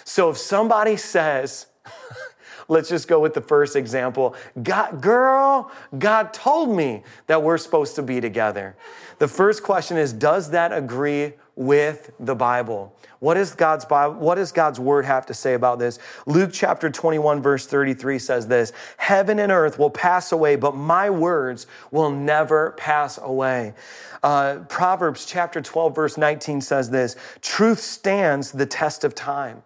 So, 0.04 0.30
if 0.30 0.38
somebody 0.38 0.98
says, 0.98 1.68
Let's 2.68 2.90
just 2.90 3.08
go 3.08 3.20
with 3.20 3.34
the 3.34 3.42
first 3.42 3.76
example. 3.76 4.36
God, 4.62 5.02
girl, 5.02 5.72
God 5.98 6.34
told 6.34 6.76
me 6.76 7.04
that 7.28 7.44
we're 7.44 7.58
supposed 7.58 7.96
to 7.96 8.04
be 8.04 8.22
together. 8.22 8.76
The 9.20 9.28
first 9.28 9.64
question 9.64 9.98
is 9.98 10.14
Does 10.14 10.52
that 10.52 10.72
agree 10.72 11.34
with 11.56 12.12
the 12.20 12.36
Bible? 12.36 12.96
What 13.20 13.38
is 13.38 13.56
God's 13.56 13.86
Bible? 13.86 14.16
What 14.16 14.36
does 14.36 14.52
God's 14.52 14.80
word 14.80 15.06
have 15.06 15.26
to 15.28 15.34
say 15.34 15.54
about 15.54 15.80
this? 15.80 16.00
Luke 16.26 16.50
chapter 16.52 16.90
21 16.90 17.42
verse 17.42 17.66
33 17.66 18.20
says 18.20 18.48
this, 18.48 18.74
heaven 18.98 19.40
and 19.40 19.52
earth 19.52 19.80
will 19.80 19.90
pass 19.90 20.32
away, 20.32 20.56
but 20.56 20.76
my 20.76 21.10
words 21.10 21.68
will 21.92 22.10
never 22.10 22.72
pass 22.72 23.18
away. 23.18 23.74
Uh, 24.22 24.60
Proverbs 24.68 25.26
chapter 25.26 25.62
12 25.62 25.96
verse 25.96 26.18
19 26.18 26.62
says 26.62 26.90
this, 26.90 27.16
truth 27.42 27.80
stands 27.80 28.52
the 28.52 28.66
test 28.66 29.04
of 29.04 29.16
time. 29.16 29.64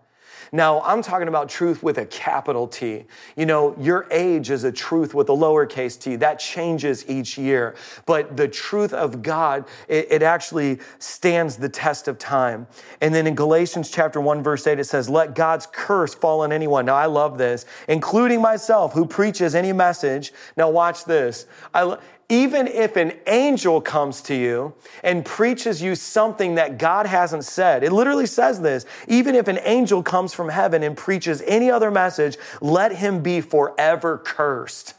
Now, 0.52 0.82
I'm 0.82 1.02
talking 1.02 1.28
about 1.28 1.50
truth 1.50 1.84
with 1.84 1.98
a 1.98 2.06
capital 2.06 2.68
T. 2.68 3.06
You 3.36 3.46
know, 3.46 3.76
your 3.80 4.08
age 4.12 4.50
is 4.50 4.64
a 4.64 4.72
truth 4.72 5.14
with 5.14 5.30
a 5.30 5.34
lowercase 5.34 6.00
t. 6.00 6.16
That 6.16 6.40
changes 6.40 7.08
each 7.10 7.38
year. 7.38 7.76
But 8.06 8.38
the 8.38 8.48
truth 8.48 8.94
of 8.94 9.22
God, 9.22 9.66
it, 9.88 10.08
it 10.10 10.24
actually 10.24 10.80
stands 11.00 11.58
the 11.58 11.70
test 11.70 12.08
of 12.08 12.18
time. 12.18 12.68
And 13.02 13.14
then 13.14 13.28
in 13.28 13.36
Galatians 13.36 13.90
chapter 13.90 14.22
1, 14.22 14.44
verse 14.44 14.66
8, 14.66 14.80
it 14.80 14.86
says, 14.86 15.10
Let 15.10 15.36
God's 15.36 15.68
curse 15.72 16.14
fall 16.14 16.42
on 16.42 16.52
anyone. 16.52 16.86
Now, 16.86 16.96
I 16.96 17.06
love 17.06 17.38
this, 17.38 17.66
including 17.88 18.42
myself, 18.42 18.94
who 18.94 19.06
preaches 19.06 19.56
any 19.56 19.74
message. 19.74 20.34
Now, 20.56 20.70
watch 20.70 21.06
this. 21.06 21.46
I, 21.74 21.98
even 22.30 22.68
if 22.68 22.98
an 22.98 23.14
angel 23.26 23.80
comes 23.80 24.22
to 24.24 24.36
you 24.36 24.74
and 25.02 25.24
preaches 25.24 25.82
you 25.82 25.96
something 25.96 26.56
that 26.56 26.78
God 26.78 27.06
hasn't 27.06 27.46
said, 27.46 27.84
it 27.86 27.94
literally 27.94 28.26
says 28.26 28.60
this, 28.60 28.86
even 29.08 29.34
if 29.34 29.48
an 29.48 29.60
angel 29.64 30.04
comes 30.04 30.34
from 30.38 30.48
heaven 30.50 30.84
and 30.84 30.96
preaches 30.96 31.44
any 31.46 31.70
other 31.70 31.92
message, 31.92 32.38
let 32.62 32.96
him 32.96 33.22
be 33.22 33.42
forever 33.42 34.18
cursed. 34.18 34.94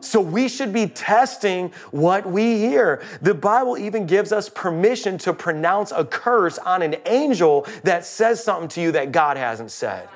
So 0.00 0.20
we 0.20 0.48
should 0.48 0.72
be 0.72 0.86
testing 0.86 1.72
what 1.90 2.26
we 2.26 2.58
hear. 2.58 3.02
The 3.22 3.34
Bible 3.34 3.78
even 3.78 4.06
gives 4.06 4.32
us 4.32 4.48
permission 4.48 5.16
to 5.18 5.32
pronounce 5.32 5.92
a 5.92 6.04
curse 6.04 6.58
on 6.58 6.82
an 6.82 6.96
angel 7.06 7.66
that 7.84 8.04
says 8.04 8.44
something 8.44 8.68
to 8.68 8.82
you 8.82 8.92
that 8.92 9.12
God 9.12 9.36
hasn't 9.36 9.70
said. 9.70 10.08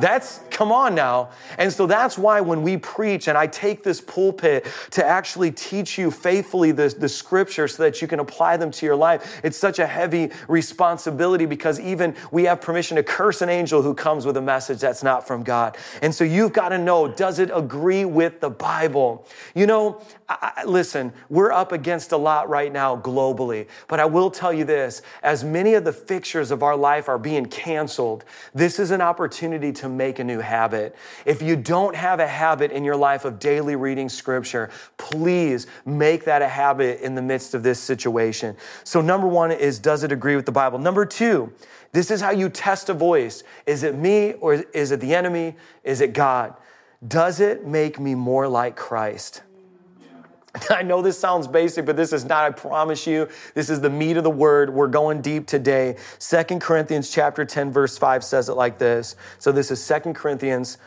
That's, 0.00 0.40
come 0.50 0.72
on 0.72 0.94
now. 0.94 1.30
And 1.58 1.72
so 1.72 1.86
that's 1.86 2.16
why 2.16 2.40
when 2.40 2.62
we 2.62 2.76
preach 2.76 3.28
and 3.28 3.36
I 3.36 3.46
take 3.46 3.82
this 3.82 4.00
pulpit 4.00 4.66
to 4.92 5.04
actually 5.04 5.52
teach 5.52 5.98
you 5.98 6.10
faithfully 6.10 6.72
the, 6.72 6.88
the 6.88 7.08
scripture 7.08 7.68
so 7.68 7.82
that 7.82 8.00
you 8.00 8.08
can 8.08 8.20
apply 8.20 8.56
them 8.56 8.70
to 8.70 8.86
your 8.86 8.96
life, 8.96 9.40
it's 9.44 9.56
such 9.58 9.78
a 9.78 9.86
heavy 9.86 10.30
responsibility 10.48 11.46
because 11.46 11.78
even 11.78 12.14
we 12.30 12.44
have 12.44 12.60
permission 12.60 12.96
to 12.96 13.02
curse 13.02 13.42
an 13.42 13.48
angel 13.48 13.82
who 13.82 13.94
comes 13.94 14.24
with 14.24 14.36
a 14.36 14.42
message 14.42 14.80
that's 14.80 15.02
not 15.02 15.26
from 15.26 15.42
God. 15.42 15.76
And 16.00 16.14
so 16.14 16.24
you've 16.24 16.52
got 16.52 16.70
to 16.70 16.78
know, 16.78 17.08
does 17.08 17.38
it 17.38 17.50
agree 17.52 18.04
with 18.04 18.40
the 18.40 18.50
Bible? 18.50 19.26
You 19.54 19.66
know, 19.66 20.00
I, 20.28 20.64
listen, 20.64 21.12
we're 21.28 21.52
up 21.52 21.72
against 21.72 22.12
a 22.12 22.16
lot 22.16 22.48
right 22.48 22.72
now 22.72 22.96
globally, 22.96 23.66
but 23.88 24.00
I 24.00 24.06
will 24.06 24.30
tell 24.30 24.52
you 24.52 24.64
this 24.64 25.02
as 25.22 25.44
many 25.44 25.74
of 25.74 25.84
the 25.84 25.92
fixtures 25.92 26.50
of 26.50 26.62
our 26.62 26.76
life 26.76 27.08
are 27.08 27.18
being 27.18 27.46
canceled, 27.46 28.24
this 28.54 28.78
is 28.78 28.90
an 28.90 29.00
opportunity 29.00 29.72
to 29.72 29.89
make 29.96 30.18
a 30.18 30.24
new 30.24 30.40
habit. 30.40 30.94
If 31.24 31.42
you 31.42 31.56
don't 31.56 31.94
have 31.94 32.20
a 32.20 32.26
habit 32.26 32.72
in 32.72 32.84
your 32.84 32.96
life 32.96 33.24
of 33.24 33.38
daily 33.38 33.76
reading 33.76 34.08
scripture, 34.08 34.70
please 34.96 35.66
make 35.84 36.24
that 36.24 36.42
a 36.42 36.48
habit 36.48 37.00
in 37.00 37.14
the 37.14 37.22
midst 37.22 37.54
of 37.54 37.62
this 37.62 37.78
situation. 37.78 38.56
So, 38.84 39.00
number 39.00 39.26
one 39.26 39.50
is 39.52 39.78
does 39.78 40.04
it 40.04 40.12
agree 40.12 40.36
with 40.36 40.46
the 40.46 40.52
Bible? 40.52 40.78
Number 40.78 41.04
two, 41.04 41.52
this 41.92 42.10
is 42.10 42.20
how 42.20 42.30
you 42.30 42.48
test 42.48 42.88
a 42.88 42.94
voice. 42.94 43.42
Is 43.66 43.82
it 43.82 43.94
me 43.94 44.34
or 44.34 44.54
is 44.54 44.92
it 44.92 45.00
the 45.00 45.14
enemy? 45.14 45.56
Is 45.84 46.00
it 46.00 46.12
God? 46.12 46.54
Does 47.06 47.40
it 47.40 47.66
make 47.66 47.98
me 47.98 48.14
more 48.14 48.46
like 48.46 48.76
Christ? 48.76 49.42
I 50.70 50.82
know 50.82 51.02
this 51.02 51.18
sounds 51.18 51.46
basic, 51.46 51.86
but 51.86 51.96
this 51.96 52.12
is 52.12 52.24
not, 52.24 52.44
I 52.44 52.50
promise 52.50 53.06
you. 53.06 53.28
This 53.54 53.70
is 53.70 53.80
the 53.80 53.90
meat 53.90 54.16
of 54.16 54.24
the 54.24 54.30
word. 54.30 54.70
We're 54.70 54.88
going 54.88 55.20
deep 55.20 55.46
today. 55.46 55.96
Second 56.18 56.60
Corinthians 56.60 57.10
chapter 57.10 57.44
10, 57.44 57.72
verse 57.72 57.96
5 57.98 58.24
says 58.24 58.48
it 58.48 58.54
like 58.54 58.78
this. 58.78 59.16
So 59.38 59.52
this 59.52 59.70
is 59.70 59.82
Second 59.82 60.14
Corinthians 60.14 60.78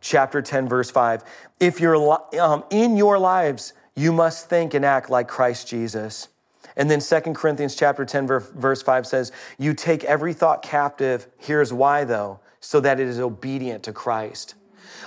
chapter 0.00 0.42
10, 0.42 0.68
verse 0.68 0.90
5. 0.90 1.24
If 1.60 1.80
you're 1.80 2.18
um, 2.40 2.64
in 2.70 2.96
your 2.96 3.18
lives, 3.18 3.72
you 3.94 4.12
must 4.12 4.48
think 4.48 4.74
and 4.74 4.84
act 4.84 5.08
like 5.08 5.28
Christ 5.28 5.66
Jesus. 5.68 6.28
And 6.76 6.90
then 6.90 7.00
Second 7.00 7.34
Corinthians 7.34 7.74
chapter 7.74 8.04
10, 8.04 8.26
verse 8.26 8.82
5 8.82 9.06
says, 9.06 9.32
You 9.58 9.72
take 9.72 10.04
every 10.04 10.34
thought 10.34 10.62
captive. 10.62 11.26
Here's 11.38 11.72
why, 11.72 12.04
though, 12.04 12.40
so 12.60 12.80
that 12.80 13.00
it 13.00 13.06
is 13.06 13.18
obedient 13.18 13.82
to 13.84 13.94
Christ. 13.94 14.55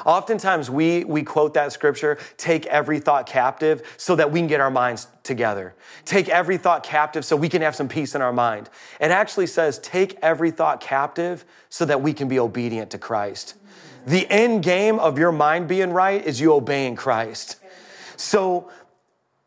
Oftentimes 0.05 0.69
we, 0.69 1.03
we 1.03 1.23
quote 1.23 1.53
that 1.53 1.71
scripture, 1.71 2.17
take 2.37 2.65
every 2.67 2.99
thought 2.99 3.25
captive 3.25 3.81
so 3.97 4.15
that 4.15 4.31
we 4.31 4.39
can 4.39 4.47
get 4.47 4.59
our 4.59 4.71
minds 4.71 5.07
together. 5.23 5.75
Take 6.05 6.29
every 6.29 6.57
thought 6.57 6.83
captive 6.83 7.25
so 7.25 7.35
we 7.35 7.49
can 7.49 7.61
have 7.61 7.75
some 7.75 7.87
peace 7.87 8.15
in 8.15 8.21
our 8.21 8.33
mind. 8.33 8.69
It 8.99 9.11
actually 9.11 9.47
says, 9.47 9.79
take 9.79 10.17
every 10.21 10.51
thought 10.51 10.81
captive 10.81 11.45
so 11.69 11.85
that 11.85 12.01
we 12.01 12.13
can 12.13 12.27
be 12.27 12.39
obedient 12.39 12.91
to 12.91 12.97
Christ. 12.97 13.55
The 14.05 14.29
end 14.29 14.63
game 14.63 14.97
of 14.99 15.19
your 15.19 15.31
mind 15.31 15.67
being 15.67 15.91
right 15.91 16.25
is 16.25 16.39
you 16.39 16.53
obeying 16.53 16.95
Christ. 16.95 17.57
So, 18.15 18.69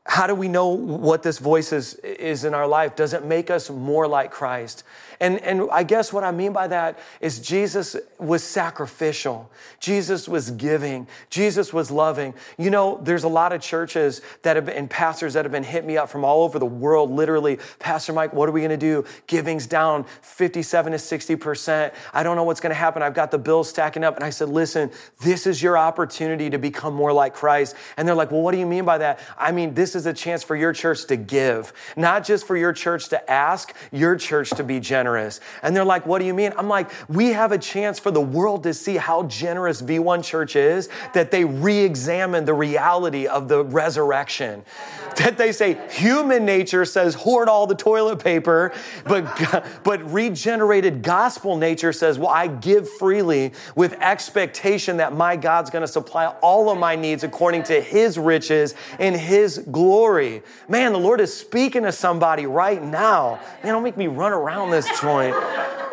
how 0.04 0.26
do 0.26 0.35
we 0.35 0.49
know 0.49 0.68
what 0.68 1.23
this 1.23 1.38
voice 1.38 1.73
is, 1.73 1.94
is 2.23 2.45
in 2.45 2.55
our 2.55 2.67
life? 2.67 2.97
Does 2.97 3.12
it 3.12 3.25
make 3.25 3.50
us 3.50 3.69
more 3.69 4.07
like 4.07 4.31
Christ? 4.31 4.85
And, 5.23 5.41
and 5.43 5.69
I 5.71 5.85
guess 5.85 6.12
what 6.12 6.25
I 6.25 6.33
mean 6.33 6.52
by 6.52 6.67
that 6.67 6.99
is 7.21 7.38
Jesus 7.38 7.95
was 8.19 8.43
sacrificial. 8.43 9.49
Jesus 9.79 10.29
was 10.29 10.50
giving. 10.50 11.07
Jesus 11.31 11.73
was 11.73 11.93
loving. 11.93 12.35
You 12.59 12.71
know, 12.71 12.99
there's 13.00 13.23
a 13.23 13.29
lot 13.29 13.52
of 13.52 13.61
churches 13.61 14.21
that 14.43 14.57
have 14.57 14.67
been, 14.67 14.76
and 14.76 14.91
pastors 14.91 15.35
that 15.35 15.45
have 15.45 15.52
been 15.52 15.62
hit 15.62 15.85
me 15.85 15.97
up 15.97 16.09
from 16.09 16.25
all 16.25 16.43
over 16.43 16.59
the 16.59 16.67
world, 16.67 17.09
literally, 17.12 17.61
Pastor 17.79 18.12
Mike, 18.12 18.33
what 18.33 18.49
are 18.49 18.52
we 18.52 18.62
going 18.62 18.71
to 18.71 18.76
do? 18.76 19.05
Giving's 19.29 19.69
down 19.69 20.07
57 20.23 20.91
to 20.91 20.99
60%. 20.99 21.95
I 22.12 22.23
don't 22.25 22.35
know 22.35 22.43
what's 22.43 22.61
going 22.61 22.73
to 22.73 22.75
happen. 22.75 23.00
I've 23.00 23.14
got 23.14 23.31
the 23.31 23.38
bills 23.38 23.69
stacking 23.69 24.02
up. 24.02 24.17
And 24.17 24.25
I 24.25 24.31
said, 24.31 24.49
listen, 24.49 24.91
this 25.21 25.47
is 25.47 25.62
your 25.62 25.79
opportunity 25.79 26.50
to 26.50 26.59
become 26.59 26.95
more 26.95 27.12
like 27.12 27.33
Christ. 27.33 27.76
And 27.97 28.09
they're 28.09 28.17
like, 28.17 28.33
well, 28.33 28.43
what 28.43 28.50
do 28.50 28.59
you 28.59 28.67
mean 28.67 28.85
by 28.85 28.99
that? 28.99 29.21
I 29.38 29.52
mean, 29.52 29.75
this 29.75 29.95
is 29.95 30.05
a 30.07 30.12
chance 30.12 30.43
for 30.43 30.57
your 30.57 30.73
church 30.73 31.05
to 31.07 31.17
give, 31.17 31.73
not 31.97 32.12
just 32.21 32.47
for 32.47 32.57
your 32.57 32.73
church 32.73 33.09
to 33.09 33.31
ask, 33.31 33.75
your 33.90 34.16
church 34.16 34.50
to 34.50 34.64
be 34.64 34.81
generous 34.81 35.12
generous. 35.12 35.40
And 35.62 35.75
they're 35.75 35.85
like, 35.85 36.07
What 36.07 36.19
do 36.19 36.25
you 36.25 36.35
mean? 36.35 36.52
I'm 36.57 36.69
like, 36.69 36.90
We 37.09 37.28
have 37.28 37.52
a 37.52 37.59
chance 37.59 37.99
for 37.99 38.11
the 38.11 38.21
world 38.21 38.62
to 38.64 38.75
see 38.75 38.97
how 38.97 39.25
generous 39.25 39.83
V1 39.83 40.25
Church 40.25 40.57
is, 40.57 40.88
that 41.14 41.31
they 41.31 41.45
re 41.45 41.78
examine 41.78 42.45
the 42.45 42.54
reality 42.54 43.26
of 43.26 43.49
the 43.49 43.64
resurrection. 43.64 44.64
That 45.16 45.37
they 45.37 45.52
say 45.52 45.78
human 45.90 46.47
nature 46.47 46.87
says 46.87 47.14
hoard 47.14 47.47
all 47.47 47.66
the 47.66 47.75
toilet 47.75 48.19
paper, 48.25 48.73
but, 49.04 49.66
but 49.85 50.11
regenerated 50.11 51.02
gospel 51.02 51.59
nature 51.59 51.92
says, 51.92 52.19
Well, 52.19 52.31
I 52.31 52.47
give 52.47 52.88
freely 52.88 53.52
with 53.76 53.92
expectation 54.00 54.97
that 54.97 55.12
my 55.12 55.37
God's 55.37 55.69
gonna 55.69 55.87
supply 55.87 56.28
all 56.40 56.71
of 56.71 56.78
my 56.78 56.97
needs 56.97 57.25
according 57.25 57.64
to 57.64 57.78
his 57.78 58.16
riches 58.19 58.75
and 58.99 59.14
his 59.14 59.59
glory. 59.71 60.42
Man, 60.66 60.92
the 60.95 60.99
Lord 60.99 61.21
is 61.21 61.37
speaking 61.37 61.83
to 61.83 61.92
somebody 62.02 62.44
right 62.44 62.82
now. 62.82 63.38
Man, 63.62 63.73
don't 63.73 63.85
make 63.85 63.97
me 63.97 64.09
run 64.09 64.32
around 64.32 64.71
this 64.71 64.87
joint. 65.00 65.35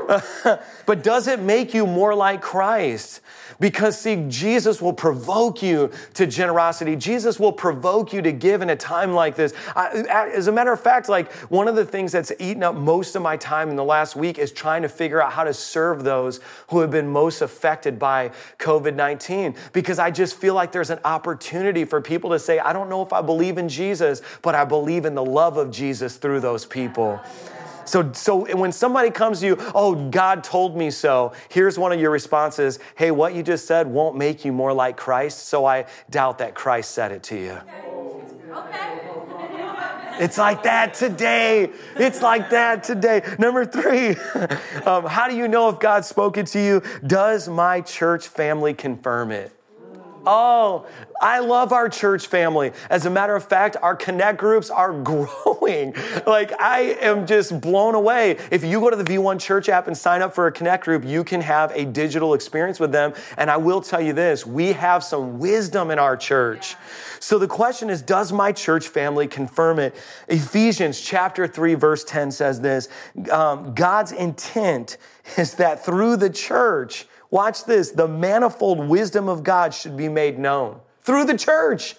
but 0.86 1.04
does 1.04 1.28
it 1.28 1.39
make 1.39 1.74
you 1.74 1.86
more 1.86 2.16
like 2.16 2.42
Christ? 2.42 3.22
Because, 3.60 4.00
see, 4.00 4.25
Jesus 4.30 4.82
will 4.82 4.94
provoke 4.94 5.62
you 5.62 5.92
to 6.13 6.25
generosity. 6.25 6.96
Jesus 6.96 7.39
will 7.39 7.51
provoke 7.51 8.13
you 8.13 8.22
to 8.22 8.32
give 8.32 8.62
in 8.62 8.70
a 8.70 8.75
time 8.75 9.13
like 9.13 9.36
this. 9.36 9.54
I, 9.75 9.89
as 10.34 10.48
a 10.48 10.51
matter 10.51 10.72
of 10.72 10.80
fact, 10.80 11.10
like 11.10 11.32
one 11.50 11.68
of 11.68 11.75
the 11.75 11.86
things 11.86 12.12
that's 12.12 12.32
eaten 12.39 12.63
up 12.63 12.75
most 12.75 13.16
of 13.16 13.22
my 13.22 13.36
time 13.38 13.70
in 13.70 13.75
the 13.75 13.84
last 13.84 14.16
week 14.16 14.39
is 14.39 14.51
trying 14.51 14.82
to 14.84 14.89
figure 14.89 15.22
out 15.22 15.34
how 15.34 15.44
to 15.44 15.54
serve 15.54 16.04
those 16.04 16.39
who 16.70 16.80
have 16.80 16.89
been 16.89 17.10
most 17.10 17.42
affected 17.42 18.00
by 18.00 18.32
COVID 18.60 18.96
19. 18.96 19.56
Because 19.74 20.00
I 20.00 20.10
just 20.10 20.36
feel 20.36 20.54
like 20.54 20.72
there's 20.72 20.89
an 20.89 21.00
opportunity 21.04 21.86
for 21.86 22.01
people 22.01 22.30
to 22.32 22.39
say, 22.39 22.60
I 22.60 22.72
don't 22.72 22.89
know 22.89 23.04
if 23.04 23.12
I 23.12 23.22
believe 23.22 23.58
in 23.58 23.68
Jesus, 23.68 24.22
but 24.42 24.56
I 24.56 24.63
believe 24.63 25.06
in 25.06 25.16
the 25.16 25.25
love 25.25 25.58
of 25.58 25.70
Jesus 25.70 26.16
through 26.16 26.39
those 26.39 26.66
people. 26.66 27.20
So, 27.89 28.12
so 28.13 28.55
when 28.55 28.72
somebody 28.72 29.10
comes 29.10 29.39
to 29.39 29.48
you, 29.48 29.58
oh, 29.74 30.10
God 30.10 30.43
told 30.43 30.77
me 30.77 30.91
so, 30.91 31.34
here's 31.50 31.79
one 31.79 31.91
of 31.91 32.00
your 32.00 32.12
responses 32.12 32.77
Hey, 32.96 33.10
what 33.10 33.34
you 33.34 33.41
just 33.41 33.65
said 33.65 33.88
won't 33.88 34.15
make 34.15 34.46
you 34.46 34.53
more 34.53 34.74
like 34.74 34.96
Christ, 34.96 35.48
so 35.48 35.65
I 35.65 35.86
doubt 36.10 36.38
that 36.38 36.53
Christ 36.53 36.91
said 36.91 37.12
it 37.12 37.24
to 37.24 37.36
you. 37.36 37.60
Okay. 38.51 39.00
It's 40.19 40.38
like 40.38 40.63
that 40.63 40.93
today. 40.93 41.72
It's 41.96 42.22
like 42.22 42.50
that 42.50 42.84
today. 42.84 43.24
Number 43.39 43.65
three, 43.65 44.10
um, 44.86 45.05
how 45.05 45.27
do 45.29 45.36
you 45.36 45.48
know 45.48 45.69
if 45.69 45.79
God's 45.79 46.08
spoken 46.08 46.46
to 46.48 46.60
you? 46.60 46.84
Does 47.08 47.48
my 47.48 47.81
church 47.81 48.27
family 48.27 48.74
confirm 48.74 49.31
it? 49.31 49.59
Oh, 50.26 50.86
I 51.22 51.40
love 51.40 51.74
our 51.74 51.90
church 51.90 52.28
family. 52.28 52.72
As 52.90 53.06
a 53.06 53.10
matter 53.10 53.36
of 53.36 53.44
fact, 53.44 53.76
our 53.82 53.96
connect 53.96 54.38
groups 54.38 54.70
are 54.70 54.94
growing. 55.04 55.94
like, 56.26 56.60
I 56.60 56.98
am 57.02 57.26
just 57.26 57.60
blown 57.60 57.96
away. 57.96 58.38
If 58.52 58.64
you 58.64 58.80
go 58.80 58.90
to 58.90 58.96
the 58.96 59.04
V1 59.04 59.40
Church 59.40 59.70
app 59.70 59.88
and 59.88 59.98
sign 59.98 60.22
up 60.22 60.34
for 60.34 60.48
a 60.48 60.52
connect 60.52 60.86
group, 60.86 61.04
you 61.06 61.24
can 61.24 61.42
have 61.42 61.72
a 61.74 61.86
digital 61.86 62.34
experience 62.34 62.80
with 62.80 62.92
them. 62.92 63.14
And 63.38 63.50
I 63.50 63.58
will 63.58 63.82
tell 63.82 64.02
you 64.02 64.14
this 64.14 64.46
we 64.46 64.74
have 64.74 65.04
some 65.04 65.40
wisdom 65.40 65.92
in 65.92 66.00
our 66.00 66.16
church. 66.16 66.76
So 67.20 67.38
the 67.38 67.48
question 67.48 67.90
is 67.90 68.02
Does 68.02 68.32
my 68.32 68.52
church 68.52 68.88
family 68.88 69.28
confirm 69.28 69.80
it? 69.80 69.96
Ephesians 70.28 71.00
chapter 71.00 71.48
3, 71.48 71.76
verse 71.76 72.04
10 72.04 72.32
says 72.32 72.62
this 72.62 72.88
um, 73.32 73.74
God's 73.74 74.12
intent 74.12 74.98
is 75.38 75.56
that 75.56 75.86
through 75.86 76.18
the 76.18 76.30
church, 76.30 77.06
Watch 77.32 77.66
this 77.66 77.92
the 77.92 78.08
manifold 78.08 78.88
wisdom 78.88 79.30
of 79.30 79.44
God 79.44 79.74
should 79.74 79.96
be 79.96 80.10
made 80.10 80.40
known 80.40 80.80
through 81.02 81.26
the 81.26 81.38
church. 81.38 81.96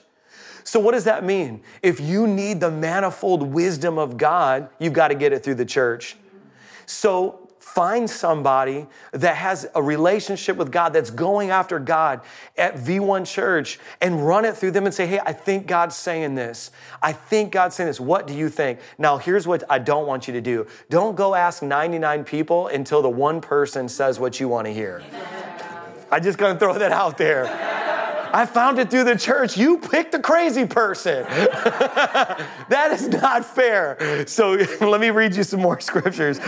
So, 0.65 0.79
what 0.79 0.93
does 0.93 1.05
that 1.05 1.25
mean? 1.25 1.63
If 1.83 2.01
you 2.01 2.27
need 2.27 2.61
the 2.61 2.71
manifold 2.71 3.43
wisdom 3.43 3.99
of 3.99 4.17
God, 4.17 4.69
you've 4.79 4.93
got 4.93 5.09
to 5.09 5.15
get 5.15 5.33
it 5.33 5.43
through 5.43 5.57
the 5.57 5.65
church. 5.65 6.17
So, 6.87 7.40
find 7.61 8.09
somebody 8.09 8.87
that 9.13 9.37
has 9.37 9.69
a 9.75 9.83
relationship 9.83 10.57
with 10.57 10.73
God 10.73 10.95
that's 10.95 11.11
going 11.11 11.51
after 11.51 11.79
God 11.79 12.23
at 12.57 12.75
V1 12.77 13.27
Church 13.27 13.79
and 14.01 14.27
run 14.27 14.45
it 14.45 14.57
through 14.57 14.73
them 14.73 14.87
and 14.87 14.95
say, 14.95 15.07
Hey, 15.07 15.21
I 15.25 15.33
think 15.33 15.67
God's 15.67 15.95
saying 15.95 16.35
this. 16.35 16.71
I 17.03 17.13
think 17.13 17.53
God's 17.53 17.77
saying 17.77 17.89
this. 17.89 18.01
What 18.01 18.27
do 18.27 18.35
you 18.35 18.49
think? 18.49 18.81
Now, 18.99 19.19
here's 19.19 19.47
what 19.47 19.63
I 19.69 19.79
don't 19.79 20.07
want 20.07 20.27
you 20.27 20.35
to 20.35 20.41
do 20.41 20.67
don't 20.89 21.15
go 21.15 21.35
ask 21.35 21.63
99 21.63 22.25
people 22.25 22.69
until 22.69 23.03
the 23.03 23.11
one 23.11 23.41
person 23.41 23.89
says 23.89 24.19
what 24.19 24.41
you 24.41 24.49
want 24.49 24.67
to 24.67 24.73
hear. 24.73 25.03
I 26.11 26.19
just 26.19 26.39
gonna 26.39 26.59
throw 26.59 26.77
that 26.79 26.93
out 26.93 27.19
there. 27.19 27.45
I 28.33 28.47
found 28.47 28.79
it 28.79 28.91
through 28.91 29.05
the 29.05 29.17
church. 29.17 29.57
You 29.57 29.79
picked 29.79 30.13
the 30.13 30.21
crazy 30.21 30.67
person. 30.67 31.25
that 31.25 32.91
is 32.93 33.09
not 33.09 33.45
fair. 33.45 34.27
So 34.27 34.53
let 34.81 35.01
me 35.01 35.11
read 35.11 35.35
you 35.35 35.43
some 35.43 35.61
more 35.61 35.81
scriptures. 35.91 36.39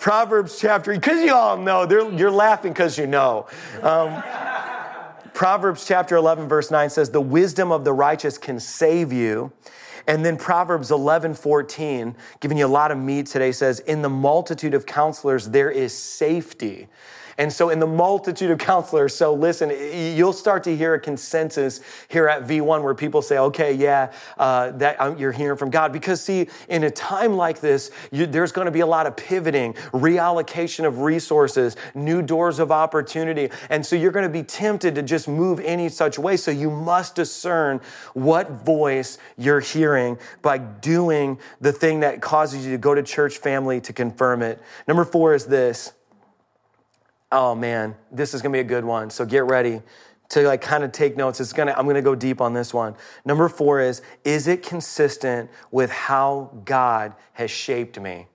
Proverbs 0.00 0.58
chapter, 0.58 0.92
because 0.92 1.22
you 1.22 1.34
all 1.34 1.56
know, 1.56 1.88
you're 2.10 2.30
laughing 2.30 2.72
because 2.72 2.98
you 2.98 3.06
know. 3.06 3.46
Um, 3.82 4.22
Proverbs 5.34 5.86
chapter 5.86 6.16
11, 6.16 6.48
verse 6.48 6.70
9 6.70 6.88
says, 6.88 7.10
The 7.10 7.20
wisdom 7.20 7.70
of 7.70 7.84
the 7.84 7.92
righteous 7.92 8.38
can 8.38 8.58
save 8.58 9.12
you. 9.12 9.52
And 10.06 10.24
then 10.24 10.36
Proverbs 10.36 10.90
11, 10.90 11.34
14, 11.34 12.16
giving 12.40 12.56
you 12.56 12.66
a 12.66 12.68
lot 12.68 12.90
of 12.90 12.96
meat 12.96 13.26
today, 13.26 13.52
says, 13.52 13.80
In 13.80 14.02
the 14.02 14.08
multitude 14.08 14.72
of 14.72 14.86
counselors, 14.86 15.50
there 15.50 15.70
is 15.70 15.92
safety. 15.92 16.88
And 17.38 17.52
so, 17.52 17.68
in 17.68 17.80
the 17.80 17.86
multitude 17.86 18.50
of 18.50 18.58
counselors, 18.66 19.14
so 19.14 19.34
listen, 19.34 19.70
you'll 20.16 20.32
start 20.32 20.64
to 20.64 20.76
hear 20.76 20.94
a 20.94 21.00
consensus 21.00 21.80
here 22.08 22.28
at 22.28 22.46
V1 22.46 22.82
where 22.82 22.94
people 22.94 23.22
say, 23.22 23.38
okay, 23.38 23.72
yeah, 23.74 24.12
uh, 24.38 24.70
that 24.72 25.00
um, 25.00 25.18
you're 25.18 25.32
hearing 25.32 25.58
from 25.58 25.70
God. 25.70 25.92
Because, 25.92 26.20
see, 26.20 26.48
in 26.68 26.84
a 26.84 26.90
time 26.90 27.36
like 27.36 27.60
this, 27.60 27.90
you, 28.10 28.26
there's 28.26 28.52
going 28.52 28.66
to 28.66 28.70
be 28.70 28.80
a 28.80 28.86
lot 28.86 29.06
of 29.06 29.16
pivoting, 29.16 29.74
reallocation 29.92 30.86
of 30.86 31.00
resources, 31.00 31.76
new 31.94 32.22
doors 32.22 32.58
of 32.58 32.72
opportunity. 32.72 33.50
And 33.68 33.84
so, 33.84 33.96
you're 33.96 34.12
going 34.12 34.26
to 34.26 34.32
be 34.32 34.42
tempted 34.42 34.94
to 34.94 35.02
just 35.02 35.28
move 35.28 35.60
any 35.60 35.88
such 35.88 36.18
way. 36.18 36.36
So, 36.36 36.50
you 36.50 36.70
must 36.70 37.14
discern 37.14 37.80
what 38.14 38.50
voice 38.50 39.18
you're 39.36 39.60
hearing 39.60 40.18
by 40.40 40.58
doing 40.58 41.38
the 41.60 41.72
thing 41.72 42.00
that 42.00 42.22
causes 42.22 42.64
you 42.64 42.72
to 42.72 42.78
go 42.78 42.94
to 42.94 43.02
church 43.02 43.38
family 43.38 43.80
to 43.82 43.92
confirm 43.92 44.42
it. 44.42 44.60
Number 44.88 45.04
four 45.04 45.34
is 45.34 45.46
this 45.46 45.92
oh 47.32 47.54
man, 47.54 47.96
this 48.10 48.34
is 48.34 48.42
gonna 48.42 48.52
be 48.52 48.60
a 48.60 48.64
good 48.64 48.84
one. 48.84 49.10
So 49.10 49.24
get 49.24 49.44
ready 49.44 49.82
to 50.30 50.42
like 50.42 50.60
kind 50.60 50.84
of 50.84 50.92
take 50.92 51.16
notes. 51.16 51.40
It's 51.40 51.52
gonna, 51.52 51.74
I'm 51.76 51.86
gonna 51.86 52.02
go 52.02 52.14
deep 52.14 52.40
on 52.40 52.54
this 52.54 52.74
one. 52.74 52.94
Number 53.24 53.48
four 53.48 53.80
is, 53.80 54.02
is 54.24 54.46
it 54.46 54.62
consistent 54.62 55.50
with 55.70 55.90
how 55.90 56.50
God 56.64 57.14
has 57.34 57.50
shaped 57.50 57.98
me? 58.00 58.26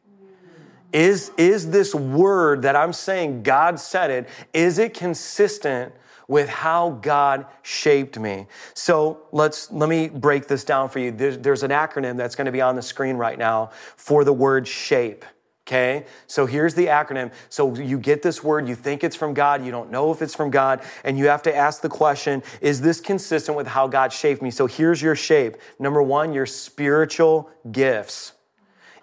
Is, 0.93 1.31
is 1.37 1.69
this 1.71 1.95
word 1.95 2.63
that 2.63 2.75
I'm 2.75 2.91
saying, 2.91 3.43
God 3.43 3.79
said 3.79 4.11
it, 4.11 4.29
is 4.53 4.77
it 4.77 4.93
consistent 4.93 5.93
with 6.27 6.49
how 6.49 6.91
God 7.01 7.45
shaped 7.61 8.19
me? 8.19 8.47
So 8.73 9.21
let's, 9.31 9.71
let 9.71 9.87
me 9.89 10.09
break 10.09 10.47
this 10.47 10.65
down 10.65 10.89
for 10.89 10.99
you. 10.99 11.11
There's, 11.11 11.37
there's 11.37 11.63
an 11.63 11.71
acronym 11.71 12.17
that's 12.17 12.35
gonna 12.35 12.51
be 12.51 12.61
on 12.61 12.75
the 12.75 12.81
screen 12.81 13.15
right 13.15 13.37
now 13.37 13.71
for 13.95 14.25
the 14.25 14.33
word 14.33 14.67
shape. 14.67 15.23
Okay, 15.67 16.05
so 16.25 16.47
here's 16.47 16.73
the 16.73 16.87
acronym. 16.87 17.31
So 17.49 17.75
you 17.75 17.99
get 17.99 18.23
this 18.23 18.43
word, 18.43 18.67
you 18.67 18.75
think 18.75 19.03
it's 19.03 19.15
from 19.15 19.33
God, 19.35 19.63
you 19.63 19.71
don't 19.71 19.91
know 19.91 20.11
if 20.11 20.21
it's 20.21 20.33
from 20.33 20.49
God, 20.49 20.81
and 21.03 21.19
you 21.19 21.27
have 21.27 21.43
to 21.43 21.55
ask 21.55 21.81
the 21.81 21.89
question 21.89 22.41
is 22.61 22.81
this 22.81 22.99
consistent 22.99 23.55
with 23.55 23.67
how 23.67 23.87
God 23.87 24.11
shaped 24.11 24.41
me? 24.41 24.49
So 24.49 24.65
here's 24.65 25.01
your 25.01 25.15
shape. 25.15 25.57
Number 25.77 26.01
one, 26.01 26.33
your 26.33 26.47
spiritual 26.47 27.49
gifts. 27.71 28.33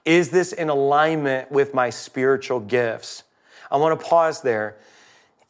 Is 0.04 0.30
this 0.30 0.52
in 0.52 0.68
alignment 0.68 1.52
with 1.52 1.74
my 1.74 1.90
spiritual 1.90 2.60
gifts? 2.60 3.22
I 3.70 3.76
want 3.76 3.98
to 3.98 4.04
pause 4.04 4.42
there. 4.42 4.78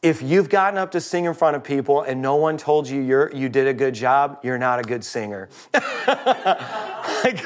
If 0.01 0.21
you've 0.21 0.49
gotten 0.49 0.77
up 0.77 0.91
to 0.91 1.01
sing 1.01 1.25
in 1.25 1.33
front 1.33 1.55
of 1.55 1.63
people 1.63 2.03
and 2.03 2.21
no 2.21 2.35
one 2.35 2.57
told 2.57 2.87
you 2.87 3.01
you 3.01 3.29
you 3.33 3.49
did 3.49 3.67
a 3.67 3.73
good 3.73 3.93
job, 3.93 4.39
you're 4.43 4.57
not 4.57 4.79
a 4.79 4.83
good 4.83 5.03
singer. 5.03 5.49
like, 5.73 7.39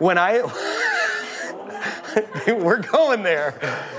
when 0.00 0.18
I 0.18 0.42
we're 2.46 2.82
going 2.82 3.22
there. 3.22 3.58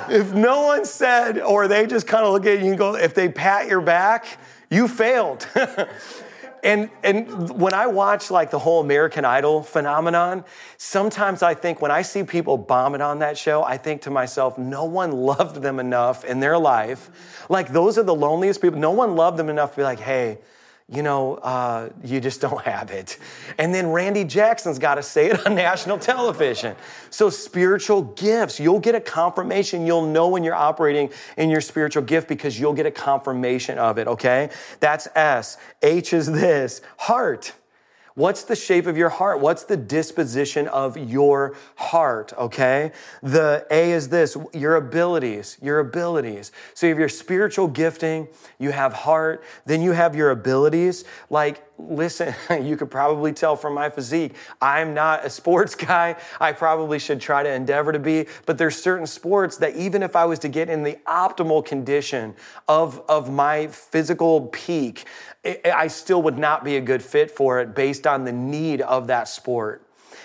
If 0.10 0.34
no 0.34 0.64
one 0.64 0.86
said, 0.86 1.40
or 1.40 1.68
they 1.68 1.88
just 1.88 2.08
kind 2.08 2.26
of 2.26 2.34
look 2.34 2.46
at 2.46 2.60
you 2.60 2.70
and 2.70 2.78
go, 2.78 2.96
if 2.96 3.14
they 3.14 3.30
pat 3.30 3.68
your 3.68 3.82
back, 3.82 4.40
you 4.70 4.88
failed. 4.88 5.48
and 6.64 6.90
and 7.04 7.50
when 7.60 7.74
I 7.74 7.88
watch 7.88 8.32
like 8.32 8.52
the 8.52 8.60
whole 8.60 8.82
American 8.82 9.26
Idol 9.26 9.64
phenomenon, 9.64 10.44
sometimes 10.78 11.44
I 11.44 11.54
think 11.54 11.82
when 11.82 11.92
I 11.92 12.02
see 12.02 12.24
people 12.24 12.58
bombing 12.58 13.02
on 13.02 13.20
that 13.20 13.38
show, 13.38 13.64
I 13.64 13.78
think 13.78 14.02
to 14.04 14.12
myself, 14.12 14.58
no 14.58 14.86
one 14.86 15.12
loved 15.12 15.62
them 15.62 15.80
enough 15.80 16.26
in 16.26 16.40
their 16.40 16.58
life. 16.58 17.46
Like 17.50 17.72
those 17.72 17.98
are 17.98 18.04
the 18.04 18.16
loneliest 18.16 18.62
people. 18.62 18.80
No 18.80 18.92
one 18.92 19.16
loved 19.16 19.38
them 19.38 19.50
enough 19.50 19.72
to 19.72 19.78
be 19.78 19.84
like, 19.84 20.00
hey, 20.00 20.40
you 20.88 21.02
know, 21.02 21.36
uh, 21.36 21.90
you 22.04 22.20
just 22.20 22.42
don't 22.42 22.62
have 22.62 22.92
it. 22.92 23.18
And 23.58 23.74
then 23.74 23.92
Randy 23.92 24.24
Jackson's 24.24 24.78
got 24.78 24.96
to 24.96 25.04
say 25.04 25.32
it 25.32 25.46
on 25.46 25.56
national 25.56 25.98
television. 25.98 26.76
So, 27.10 27.30
spiritual 27.32 28.04
gifts, 28.04 28.60
you'll 28.60 28.80
get 28.80 28.94
a 28.94 29.02
confirmation. 29.02 29.88
You'll 29.88 30.06
know 30.06 30.28
when 30.28 30.44
you're 30.44 30.54
operating 30.54 31.10
in 31.38 31.50
your 31.50 31.62
spiritual 31.62 32.04
gift 32.04 32.28
because 32.28 32.60
you'll 32.60 32.74
get 32.74 32.86
a 32.86 32.92
confirmation 32.92 33.80
of 33.80 33.98
it, 33.98 34.08
okay? 34.08 34.50
That's 34.80 35.08
S. 35.16 35.58
H 35.82 36.14
is 36.14 36.32
this 36.32 36.82
heart. 36.98 37.54
What's 38.16 38.44
the 38.44 38.56
shape 38.56 38.88
of 38.88 38.96
your 38.96 39.10
heart? 39.10 39.42
What's 39.42 39.66
the 39.66 39.76
disposition 39.76 40.70
of 40.70 40.98
your 40.98 41.54
heart? 41.76 42.32
Okay. 42.38 42.94
The 43.22 43.68
A 43.70 43.92
is 43.92 44.08
this 44.08 44.38
your 44.54 44.76
abilities, 44.76 45.58
your 45.62 45.80
abilities. 45.80 46.54
So 46.74 46.88
you 46.88 46.92
have 46.92 47.00
your 47.00 47.10
spiritual 47.10 47.68
gifting, 47.68 48.30
you 48.58 48.72
have 48.72 48.94
heart, 48.94 49.44
then 49.66 49.82
you 49.82 49.92
have 49.92 50.16
your 50.16 50.32
abilities. 50.32 51.04
Like, 51.30 51.62
listen, 51.78 52.34
you 52.64 52.78
could 52.78 52.90
probably 52.90 53.34
tell 53.34 53.56
from 53.56 53.74
my 53.74 53.90
physique, 53.90 54.34
I'm 54.62 54.94
not 54.94 55.26
a 55.26 55.30
sports 55.30 55.76
guy. 55.76 56.16
I 56.40 56.52
probably 56.52 57.00
should 57.00 57.22
try 57.22 57.44
to 57.44 57.52
endeavor 57.52 57.92
to 57.92 58.00
be, 58.00 58.28
but 58.46 58.58
there's 58.58 58.82
certain 58.82 59.08
sports 59.08 59.58
that 59.58 59.76
even 59.76 60.04
if 60.04 60.16
I 60.16 60.26
was 60.26 60.40
to 60.40 60.50
get 60.50 60.70
in 60.70 60.84
the 60.84 60.98
optimal 61.08 61.66
condition 61.66 62.36
of, 62.68 63.02
of 63.08 63.32
my 63.32 63.68
physical 63.68 64.48
peak, 64.48 65.06
I 65.66 65.88
still 65.88 66.22
would 66.24 66.38
not 66.38 66.64
be 66.64 66.78
a 66.78 66.82
good 66.82 67.04
fit 67.04 67.30
for 67.30 67.60
it 67.60 67.76
based 67.76 68.08
on 68.08 68.24
the 68.24 68.32
need 68.32 68.82
of 68.82 69.08
that 69.08 69.28
sport. 69.28 69.82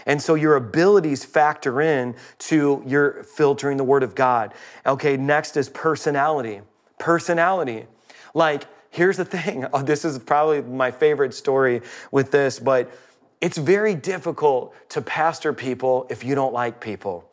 And 0.07 0.21
so 0.23 0.35
your 0.35 0.57
abilities 0.57 1.25
factor 1.25 1.81
in 1.81 2.15
to 2.39 2.83
your 2.87 3.23
filtering 3.23 3.77
the 3.77 3.85
word 3.85 4.03
of 4.03 4.15
God. 4.15 4.55
Okay, 4.87 5.17
next 5.17 5.57
is 5.57 5.69
personality. 5.69 6.63
Personality. 6.99 7.87
Like, 8.33 8.65
here's 8.91 9.17
the 9.17 9.25
thing. 9.25 9.67
Oh, 9.73 9.83
this 9.83 10.05
is 10.05 10.19
probably 10.19 10.63
my 10.63 10.91
favorite 10.91 11.33
story 11.33 11.83
with 12.11 12.31
this, 12.31 12.59
but 12.59 12.91
it's 13.41 13.57
very 13.57 13.95
difficult 13.95 14.75
to 14.91 15.01
pastor 15.01 15.53
people 15.53 16.07
if 16.11 16.25
you 16.25 16.35
don't 16.35 16.53
like 16.53 16.81
people. 16.81 17.31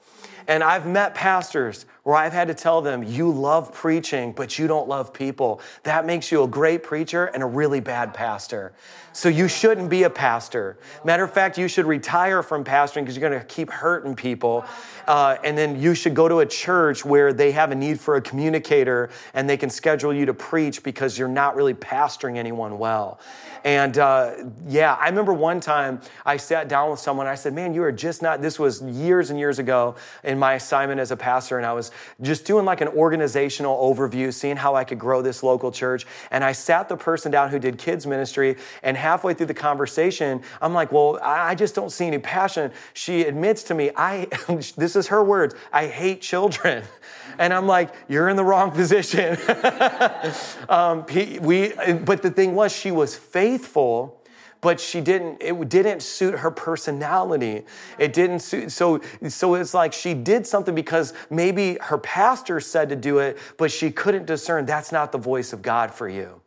And 0.48 0.64
I've 0.64 0.88
met 0.88 1.14
pastors 1.14 1.86
where 2.04 2.16
I've 2.16 2.32
had 2.32 2.48
to 2.48 2.54
tell 2.54 2.82
them, 2.82 3.04
you 3.04 3.30
love 3.30 3.74
preaching, 3.74 4.32
but 4.32 4.58
you 4.58 4.66
don't 4.66 4.88
love 4.88 5.14
people. 5.14 5.60
That 5.84 6.06
makes 6.06 6.32
you 6.32 6.42
a 6.44 6.48
great 6.48 6.82
preacher 6.82 7.26
and 7.26 7.44
a 7.44 7.46
really 7.46 7.82
bad 7.82 8.14
pastor. 8.14 8.72
So 9.12 9.28
you 9.28 9.50
shouldn't 9.50 9.90
be 9.90 10.04
a 10.04 10.10
pastor. 10.10 10.78
Matter 11.04 11.24
of 11.24 11.34
fact, 11.34 11.58
you 11.58 11.68
should 11.68 11.86
retire 11.86 12.44
from 12.44 12.64
pastoring 12.64 13.02
because 13.02 13.18
you're 13.18 13.30
going 13.30 13.42
to 13.42 13.46
keep 13.46 13.70
hurting 13.70 14.16
people. 14.16 14.64
Uh, 15.06 15.38
and 15.44 15.58
then 15.58 15.82
you 15.82 15.96
should 15.96 16.14
go 16.14 16.30
to 16.30 16.40
a 16.40 16.46
church 16.46 17.04
where 17.04 17.34
they 17.34 17.52
have 17.52 17.72
a 17.72 17.76
need 17.76 18.00
for 18.00 18.16
a 18.16 18.22
communicator 18.22 19.10
and 19.34 19.50
they 19.50 19.58
can 19.58 19.70
schedule 19.70 20.14
you 20.14 20.28
to 20.28 20.34
preach 20.34 20.84
because 20.84 21.18
you're 21.18 21.28
not 21.28 21.56
really 21.56 21.74
pastoring 21.74 22.38
anyone 22.38 22.78
well. 22.78 23.20
And 23.64 23.98
uh, 23.98 24.34
yeah, 24.68 24.94
I 24.94 25.10
remember 25.10 25.34
one 25.34 25.60
time 25.60 26.00
I 26.26 26.38
sat 26.38 26.70
down 26.70 26.92
with 26.92 27.00
someone. 27.00 27.28
I 27.28 27.36
said, 27.36 27.54
Man, 27.54 27.74
you 27.74 27.84
are 27.84 27.92
just 27.92 28.22
not, 28.22 28.42
this 28.42 28.58
was 28.60 28.82
years 28.82 29.30
and 29.30 29.38
years 29.38 29.60
ago 29.60 29.96
in 30.38 30.40
my 30.40 30.54
assignment 30.54 31.00
as 31.00 31.10
a 31.10 31.18
pastor. 31.18 31.58
And 31.58 31.66
I 31.66 31.74
was 31.74 31.92
just 32.22 32.46
doing 32.46 32.64
like 32.64 32.80
an 32.80 32.88
organizational 32.90 33.76
overview, 33.78 34.32
seeing 34.32 34.56
how 34.56 34.76
I 34.76 34.84
could 34.84 35.00
grow 35.00 35.22
this 35.22 35.42
local 35.42 35.72
church. 35.72 36.06
And 36.30 36.44
I 36.44 36.52
sat 36.52 36.88
the 36.88 36.96
person 36.96 37.32
down 37.32 37.50
who 37.50 37.60
did 37.60 37.80
kids 37.80 38.06
ministry. 38.06 38.56
And 38.84 38.96
halfway 38.96 39.34
through 39.34 39.48
the 39.48 39.56
conversation, 39.56 40.44
I'm 40.62 40.74
like, 40.74 40.92
Well, 40.92 41.20
I 41.24 41.56
just 41.56 41.74
don't 41.74 41.92
see 41.92 42.06
any 42.06 42.20
passion. 42.20 42.72
She 42.94 43.24
admits 43.24 43.64
to 43.64 43.74
me, 43.74 43.90
I, 43.96 44.28
this 44.78 44.96
is 44.96 45.08
her 45.08 45.24
words, 45.24 45.56
I 45.74 45.88
hate 45.88 46.22
children. 46.22 46.84
And 47.40 47.54
I'm 47.54 47.68
like, 47.68 47.94
you're 48.08 48.30
in 48.30 48.36
the 48.36 48.44
wrong 48.44 48.72
position. 48.72 49.38
um, 50.70 51.06
we, 51.42 51.72
but 52.04 52.24
the 52.24 52.32
thing 52.32 52.56
was, 52.56 52.72
she 52.72 52.90
was 52.90 53.16
faithful 53.16 54.17
but 54.62 54.80
she 54.80 55.02
didn't 55.02 55.42
it 55.42 55.70
didn't 55.70 56.02
suit 56.02 56.40
her 56.40 56.52
personality. 56.52 57.64
It 57.98 58.14
didn't 58.14 58.40
suit 58.40 58.72
so 58.72 59.02
so 59.28 59.56
it's 59.56 59.74
like 59.74 59.94
she 59.94 60.14
did 60.14 60.46
something 60.48 60.76
because 60.76 61.14
maybe 61.30 61.78
her 61.82 61.98
pastor 61.98 62.60
said 62.60 62.90
to 62.90 62.96
do 62.96 63.20
it 63.20 63.38
but 63.58 63.72
she 63.72 63.92
couldn't 63.92 64.26
discern 64.26 64.66
that's 64.66 64.92
not 64.92 65.12
the 65.12 65.18
voice 65.18 65.54
of 65.54 65.62
god 65.62 65.94
for 65.94 66.08
you 66.08 66.42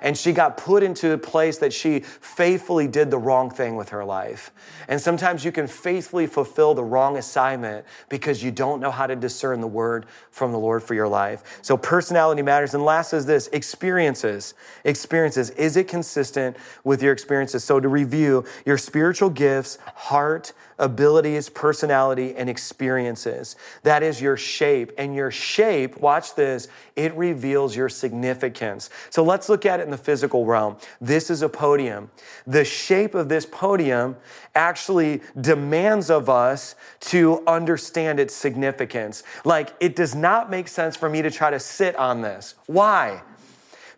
and 0.00 0.16
she 0.16 0.32
got 0.32 0.56
put 0.56 0.82
into 0.82 1.12
a 1.12 1.18
place 1.18 1.58
that 1.58 1.72
she 1.72 2.00
faithfully 2.00 2.88
did 2.88 3.10
the 3.10 3.18
wrong 3.18 3.50
thing 3.50 3.76
with 3.76 3.90
her 3.90 4.04
life. 4.04 4.50
And 4.88 5.00
sometimes 5.00 5.44
you 5.44 5.52
can 5.52 5.66
faithfully 5.66 6.26
fulfill 6.26 6.74
the 6.74 6.84
wrong 6.84 7.16
assignment 7.16 7.84
because 8.08 8.42
you 8.42 8.50
don't 8.50 8.80
know 8.80 8.90
how 8.90 9.06
to 9.06 9.16
discern 9.16 9.60
the 9.60 9.66
word 9.66 10.06
from 10.30 10.52
the 10.52 10.58
Lord 10.58 10.82
for 10.82 10.94
your 10.94 11.08
life. 11.08 11.58
So 11.62 11.76
personality 11.76 12.42
matters. 12.42 12.74
And 12.74 12.84
last 12.84 13.12
is 13.12 13.26
this 13.26 13.48
experiences. 13.48 14.54
Experiences. 14.84 15.50
Is 15.50 15.76
it 15.76 15.88
consistent 15.88 16.56
with 16.84 17.02
your 17.02 17.12
experiences? 17.12 17.64
So 17.64 17.80
to 17.80 17.88
review, 17.88 18.44
your 18.64 18.78
spiritual 18.78 19.30
gifts, 19.30 19.78
heart, 19.94 20.52
abilities, 20.80 21.48
personality, 21.48 22.34
and 22.34 22.50
experiences. 22.50 23.54
That 23.84 24.02
is 24.02 24.20
your 24.20 24.36
shape. 24.36 24.90
And 24.98 25.14
your 25.14 25.30
shape, 25.30 26.00
watch 26.00 26.34
this, 26.34 26.66
it 26.96 27.14
reveals 27.14 27.76
your 27.76 27.88
significance. 27.88 28.90
So 29.10 29.22
let's 29.22 29.48
look 29.48 29.64
at 29.64 29.78
it 29.78 29.84
in 29.84 29.90
the 29.90 29.96
physical 29.96 30.44
realm. 30.44 30.76
This 31.00 31.30
is 31.30 31.42
a 31.42 31.48
podium. 31.48 32.10
The 32.46 32.64
shape 32.64 33.14
of 33.14 33.28
this 33.28 33.46
podium 33.46 34.16
actually 34.54 35.20
demands 35.40 36.10
of 36.10 36.28
us 36.28 36.74
to 37.00 37.44
understand 37.46 38.18
its 38.18 38.34
significance. 38.34 39.22
Like, 39.44 39.74
it 39.78 39.94
does 39.94 40.14
not 40.14 40.50
make 40.50 40.66
sense 40.66 40.96
for 40.96 41.08
me 41.08 41.22
to 41.22 41.30
try 41.30 41.50
to 41.50 41.60
sit 41.60 41.94
on 41.94 42.22
this. 42.22 42.54
Why? 42.66 43.22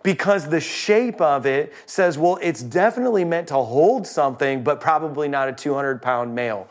Because 0.03 0.49
the 0.49 0.61
shape 0.61 1.21
of 1.21 1.47
it 1.47 1.73
says, 1.87 2.19
well, 2.19 2.39
it's 2.43 2.63
definitely 2.63 3.25
meant 3.25 3.49
to 3.49 3.57
hold 3.57 4.07
something, 4.07 4.65
but 4.65 4.81
probably 4.81 5.29
not 5.29 5.49
a 5.49 5.53
200 5.53 6.03
pound 6.03 6.35
male. 6.35 6.69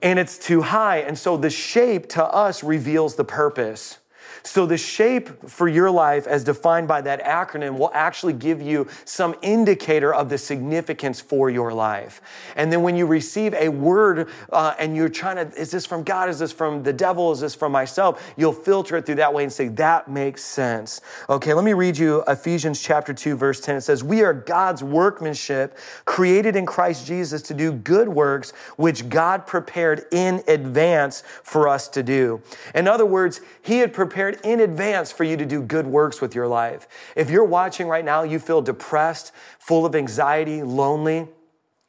And 0.00 0.18
it's 0.18 0.38
too 0.38 0.62
high. 0.62 0.98
And 0.98 1.18
so 1.18 1.36
the 1.36 1.50
shape 1.50 2.08
to 2.10 2.24
us 2.24 2.62
reveals 2.62 3.16
the 3.16 3.24
purpose. 3.24 3.98
So, 4.42 4.66
the 4.66 4.78
shape 4.78 5.48
for 5.48 5.68
your 5.68 5.90
life, 5.90 6.26
as 6.26 6.44
defined 6.44 6.88
by 6.88 7.00
that 7.02 7.22
acronym, 7.24 7.78
will 7.78 7.90
actually 7.94 8.32
give 8.34 8.60
you 8.60 8.88
some 9.04 9.34
indicator 9.42 10.14
of 10.14 10.28
the 10.28 10.38
significance 10.38 11.20
for 11.20 11.50
your 11.50 11.72
life. 11.72 12.20
And 12.56 12.72
then, 12.72 12.82
when 12.82 12.96
you 12.96 13.06
receive 13.06 13.54
a 13.54 13.68
word 13.68 14.28
uh, 14.52 14.74
and 14.78 14.96
you're 14.96 15.08
trying 15.08 15.36
to, 15.36 15.60
is 15.60 15.70
this 15.70 15.86
from 15.86 16.02
God? 16.02 16.28
Is 16.28 16.38
this 16.38 16.52
from 16.52 16.82
the 16.82 16.92
devil? 16.92 17.32
Is 17.32 17.40
this 17.40 17.54
from 17.54 17.72
myself? 17.72 18.32
You'll 18.36 18.52
filter 18.52 18.96
it 18.96 19.06
through 19.06 19.16
that 19.16 19.32
way 19.32 19.44
and 19.44 19.52
say, 19.52 19.68
that 19.68 20.08
makes 20.08 20.42
sense. 20.44 21.00
Okay, 21.28 21.54
let 21.54 21.64
me 21.64 21.72
read 21.72 21.96
you 21.96 22.22
Ephesians 22.26 22.80
chapter 22.80 23.14
2, 23.14 23.36
verse 23.36 23.60
10. 23.60 23.76
It 23.76 23.80
says, 23.82 24.02
We 24.04 24.22
are 24.22 24.34
God's 24.34 24.82
workmanship, 24.82 25.78
created 26.04 26.56
in 26.56 26.66
Christ 26.66 27.06
Jesus 27.06 27.42
to 27.42 27.54
do 27.54 27.72
good 27.72 28.08
works, 28.08 28.52
which 28.76 29.08
God 29.08 29.46
prepared 29.46 30.06
in 30.10 30.42
advance 30.48 31.22
for 31.42 31.68
us 31.68 31.88
to 31.88 32.02
do. 32.02 32.42
In 32.74 32.88
other 32.88 33.06
words, 33.06 33.40
He 33.62 33.78
had 33.78 33.92
prepared 33.92 34.27
in 34.36 34.60
advance 34.60 35.10
for 35.12 35.24
you 35.24 35.36
to 35.36 35.46
do 35.46 35.62
good 35.62 35.86
works 35.86 36.20
with 36.20 36.34
your 36.34 36.46
life. 36.46 36.86
If 37.16 37.30
you're 37.30 37.44
watching 37.44 37.88
right 37.88 38.04
now, 38.04 38.22
you 38.22 38.38
feel 38.38 38.62
depressed, 38.62 39.32
full 39.58 39.86
of 39.86 39.94
anxiety, 39.94 40.62
lonely, 40.62 41.28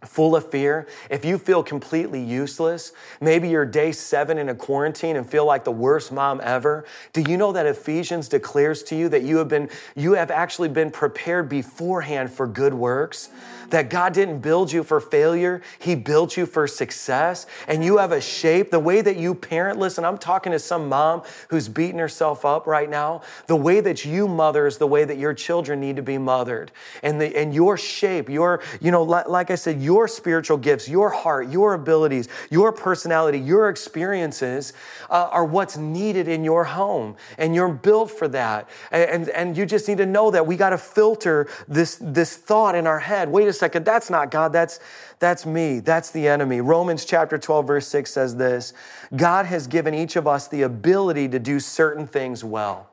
full 0.06 0.34
of 0.36 0.50
fear, 0.50 0.88
if 1.10 1.26
you 1.26 1.38
feel 1.38 1.62
completely 1.62 2.24
useless, 2.24 2.94
maybe 3.20 3.50
you're 3.50 3.66
day 3.66 3.92
seven 3.92 4.38
in 4.38 4.48
a 4.48 4.56
quarantine 4.56 5.18
and 5.18 5.30
feel 5.30 5.46
like 5.46 5.66
the 5.66 5.72
worst 5.72 6.12
mom 6.12 6.40
ever, 6.42 6.86
do 7.12 7.22
you 7.22 7.36
know 7.36 7.52
that 7.52 7.66
Ephesians 7.66 8.30
declares 8.30 8.82
to 8.82 8.96
you 8.96 9.10
that 9.10 9.24
you 9.24 9.38
have 9.38 9.50
been, 9.50 9.70
you 9.96 10.14
have 10.14 10.32
actually 10.32 10.70
been 10.70 10.90
prepared 10.90 11.50
beforehand 11.50 12.32
for 12.32 12.48
good 12.48 12.74
works? 12.74 13.30
That 13.72 13.90
God 13.90 14.14
didn't 14.14 14.40
build 14.40 14.72
you 14.72 14.84
for 14.84 15.00
failure, 15.00 15.62
He 15.80 15.96
built 15.96 16.38
you 16.38 16.46
for 16.46 16.68
success. 16.68 17.46
And 17.68 17.84
you 17.84 17.98
have 17.98 18.12
a 18.12 18.22
shape, 18.22 18.72
the 18.72 18.80
way 18.80 19.02
that 19.02 19.18
you 19.18 19.36
parent, 19.36 19.80
listen, 19.80 20.06
I'm 20.06 20.18
talking 20.18 20.52
to 20.52 20.60
some 20.60 20.90
mom 20.90 21.24
who's 21.50 21.70
beating 21.70 22.00
herself 22.00 22.46
up 22.46 22.68
right 22.68 22.90
now. 22.90 23.22
The 23.48 23.56
way 23.56 23.82
that 23.82 24.06
you 24.06 24.28
mother 24.28 24.68
is 24.68 24.78
the 24.78 24.88
way 24.88 25.06
that 25.06 25.18
your 25.18 25.34
children 25.34 25.80
need 25.80 25.96
to 25.96 26.02
be 26.02 26.18
mothered. 26.18 26.72
And, 27.04 27.20
the, 27.20 27.36
and 27.38 27.54
your 27.54 27.78
shape, 27.78 28.30
your, 28.30 28.62
you 28.82 28.92
know, 28.92 29.04
like, 29.04 29.52
I 29.52 29.56
said, 29.56 29.82
your 29.82 30.08
spiritual 30.08 30.58
gifts, 30.58 30.88
your 30.90 31.10
heart, 31.10 31.50
your 31.50 31.74
abilities, 31.74 32.28
your 32.50 32.72
personality, 32.72 33.40
your 33.40 33.70
experiences 33.70 34.74
uh, 35.10 35.30
are 35.32 35.46
what's 35.46 35.78
needed 35.78 36.28
in 36.28 36.44
your 36.44 36.64
home. 36.64 37.16
And 37.38 37.56
you're 37.56 37.74
built 37.74 38.12
for 38.12 38.28
that. 38.30 38.70
And, 38.92 39.10
and, 39.10 39.30
and 39.30 39.58
you 39.58 39.66
just 39.66 39.88
need 39.88 39.98
to 39.98 40.06
know 40.06 40.32
that 40.32 40.46
we 40.46 40.56
got 40.56 40.72
to 40.72 40.78
filter 40.78 41.48
this, 41.68 41.98
this 42.02 42.36
thought 42.36 42.76
in 42.76 42.88
our 42.88 43.00
head. 43.00 43.30
Wait 43.30 43.48
a 43.48 43.54
second, 43.60 43.86
that's 43.86 44.10
not 44.10 44.32
God, 44.32 44.52
that's, 44.52 44.80
that's 45.20 45.46
me, 45.46 45.80
that's 45.80 46.12
the 46.12 46.28
enemy. 46.28 46.62
Romans 46.62 47.06
chapter 47.06 47.38
12, 47.38 47.68
verse 47.68 47.88
6 47.88 48.12
says 48.12 48.36
this 48.38 48.74
God 49.16 49.46
has 49.46 49.68
given 49.68 49.94
each 49.94 50.16
of 50.16 50.28
us 50.28 50.48
the 50.48 50.64
ability 50.64 51.28
to 51.30 51.40
do 51.40 51.60
certain 51.60 52.08
things 52.08 52.44
well. 52.44 52.90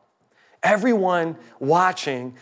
Everyone 0.63 1.37
watching, 1.61 2.35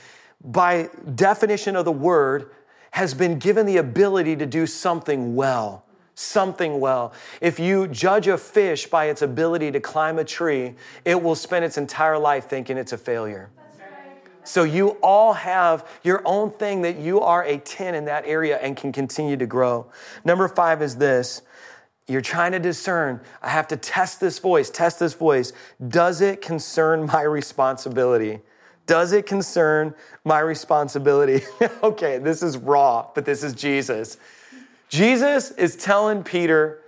by 0.43 0.89
definition 1.15 1.77
of 1.77 1.85
the 1.85 1.93
word, 1.93 2.51
has 2.93 3.13
been 3.13 3.39
given 3.39 3.67
the 3.67 3.77
ability 3.77 4.37
to 4.37 4.47
do 4.47 4.67
something 4.67 5.35
well. 5.35 5.85
Something 6.15 6.79
well. 6.79 7.13
If 7.41 7.59
you 7.59 7.89
judge 7.89 8.29
a 8.29 8.39
fish 8.39 8.87
by 8.87 9.07
its 9.07 9.21
ability 9.21 9.73
to 9.73 9.81
climb 9.81 10.17
a 10.19 10.25
tree, 10.25 10.75
it 11.05 11.21
will 11.21 11.35
spend 11.35 11.65
its 11.65 11.77
entire 11.77 12.19
life 12.19 12.45
thinking 12.45 12.77
it's 12.77 12.93
a 12.93 12.99
failure. 12.99 13.51
So 14.45 14.63
you 14.63 14.91
all 15.03 15.33
have 15.33 15.89
your 16.03 16.23
own 16.25 16.51
thing 16.51 16.83
that 16.83 16.99
you 16.99 17.21
are 17.21 17.45
a 17.45 17.59
10 17.59 17.95
in 17.95 18.05
that 18.05 18.25
area 18.27 18.59
and 18.59 18.77
can 18.77 18.93
continue 18.93 19.37
to 19.37 19.47
grow. 19.47 19.91
Number 20.25 20.49
five 20.49 20.83
is 20.83 20.97
this. 20.97 21.43
You're 22.07 22.21
trying 22.21 22.53
to 22.53 22.59
discern, 22.59 23.23
I 23.43 23.49
have 23.49 23.67
to 23.69 23.77
test 23.77 24.21
this 24.21 24.39
voice, 24.39 24.69
test 24.69 24.99
this 24.99 25.15
voice. 25.15 25.53
Does 25.89 26.21
it 26.21 26.43
concern 26.43 27.07
my 27.07 27.23
responsibility? 27.23 28.41
Does 28.87 29.13
it 29.13 29.25
concern 29.25 29.95
my 30.25 30.41
responsibility? 30.41 31.43
okay, 31.83 32.19
this 32.19 32.43
is 32.43 32.59
raw, 32.59 33.09
but 33.15 33.25
this 33.25 33.43
is 33.43 33.55
Jesus. 33.55 34.19
Jesus 34.91 35.51
is 35.53 35.77
telling 35.77 36.23
Peter, 36.23 36.83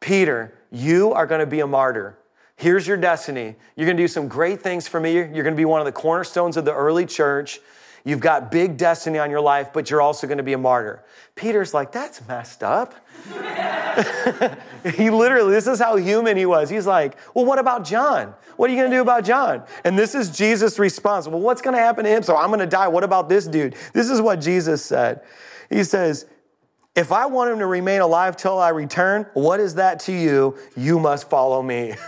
Peter, 0.00 0.52
you 0.70 1.12
are 1.12 1.26
going 1.26 1.40
to 1.40 1.46
be 1.46 1.60
a 1.60 1.66
martyr. 1.66 2.18
Here's 2.60 2.86
your 2.86 2.98
destiny. 2.98 3.56
You're 3.74 3.86
going 3.86 3.96
to 3.96 4.02
do 4.02 4.06
some 4.06 4.28
great 4.28 4.60
things 4.60 4.86
for 4.86 5.00
me. 5.00 5.14
You're 5.14 5.30
going 5.30 5.46
to 5.46 5.52
be 5.54 5.64
one 5.64 5.80
of 5.80 5.86
the 5.86 5.92
cornerstones 5.92 6.58
of 6.58 6.66
the 6.66 6.74
early 6.74 7.06
church. 7.06 7.58
You've 8.04 8.20
got 8.20 8.50
big 8.50 8.76
destiny 8.76 9.18
on 9.18 9.30
your 9.30 9.40
life, 9.40 9.72
but 9.72 9.88
you're 9.88 10.02
also 10.02 10.26
going 10.26 10.36
to 10.36 10.44
be 10.44 10.52
a 10.52 10.58
martyr. 10.58 11.02
Peter's 11.36 11.72
like, 11.72 11.90
that's 11.90 12.26
messed 12.28 12.62
up. 12.62 12.94
he 14.94 15.08
literally, 15.08 15.52
this 15.52 15.66
is 15.66 15.78
how 15.78 15.96
human 15.96 16.36
he 16.36 16.44
was. 16.44 16.68
He's 16.68 16.86
like, 16.86 17.16
well, 17.34 17.46
what 17.46 17.58
about 17.58 17.82
John? 17.82 18.34
What 18.58 18.68
are 18.68 18.74
you 18.74 18.78
going 18.78 18.90
to 18.90 18.96
do 18.98 19.00
about 19.00 19.24
John? 19.24 19.64
And 19.82 19.98
this 19.98 20.14
is 20.14 20.28
Jesus' 20.28 20.78
response. 20.78 21.26
Well, 21.26 21.40
what's 21.40 21.62
going 21.62 21.74
to 21.74 21.82
happen 21.82 22.04
to 22.04 22.10
him? 22.10 22.22
So 22.22 22.36
I'm 22.36 22.48
going 22.48 22.60
to 22.60 22.66
die. 22.66 22.88
What 22.88 23.04
about 23.04 23.30
this 23.30 23.46
dude? 23.46 23.74
This 23.94 24.10
is 24.10 24.20
what 24.20 24.38
Jesus 24.38 24.84
said. 24.84 25.22
He 25.70 25.82
says, 25.82 26.26
if 26.94 27.10
I 27.10 27.24
want 27.24 27.52
him 27.52 27.60
to 27.60 27.66
remain 27.66 28.02
alive 28.02 28.36
till 28.36 28.58
I 28.58 28.68
return, 28.68 29.24
what 29.32 29.60
is 29.60 29.76
that 29.76 30.00
to 30.00 30.12
you? 30.12 30.58
You 30.76 30.98
must 30.98 31.30
follow 31.30 31.62
me. 31.62 31.94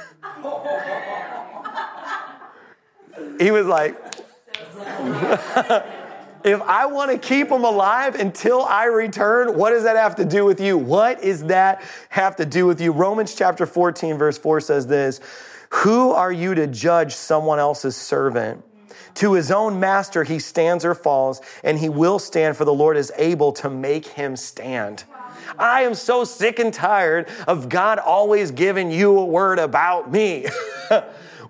he 3.39 3.51
was 3.51 3.67
like, 3.67 3.97
if 6.45 6.61
I 6.63 6.87
want 6.87 7.11
to 7.11 7.19
keep 7.19 7.49
him 7.49 7.65
alive 7.65 8.15
until 8.15 8.63
I 8.63 8.85
return, 8.85 9.57
what 9.57 9.71
does 9.71 9.85
that 9.85 9.97
have 9.97 10.17
to 10.17 10.25
do 10.25 10.45
with 10.45 10.61
you? 10.61 10.77
What 10.77 11.23
does 11.23 11.45
that 11.45 11.83
have 12.09 12.37
to 12.37 12.47
do 12.47 12.67
with 12.67 12.81
you? 12.81 12.93
Romans 12.93 13.35
chapter 13.35 13.67
14, 13.67 14.19
verse 14.19 14.39
4 14.39 14.61
says 14.61 14.87
this 14.87 15.21
Who 15.71 16.11
are 16.11 16.33
you 16.33 16.55
to 16.55 16.67
judge 16.67 17.15
someone 17.15 17.59
else's 17.59 17.97
servant? 17.97 18.65
To 19.17 19.35
his 19.35 19.51
own 19.51 19.79
master 19.79 20.25
he 20.25 20.39
stands 20.39 20.85
or 20.85 20.95
falls, 20.95 21.41
and 21.63 21.79
he 21.79 21.89
will 21.89 22.19
stand, 22.19 22.57
for 22.57 22.65
the 22.65 22.73
Lord 22.73 22.97
is 22.97 23.13
able 23.17 23.53
to 23.53 23.69
make 23.69 24.07
him 24.07 24.37
stand. 24.37 25.05
I 25.59 25.83
am 25.83 25.95
so 25.95 26.25
sick 26.25 26.59
and 26.59 26.73
tired 26.73 27.29
of 27.47 27.69
God 27.69 27.99
always 27.99 28.51
giving 28.51 28.91
you 28.91 29.19
a 29.19 29.25
word 29.25 29.59
about 29.59 30.11
me. 30.11 30.47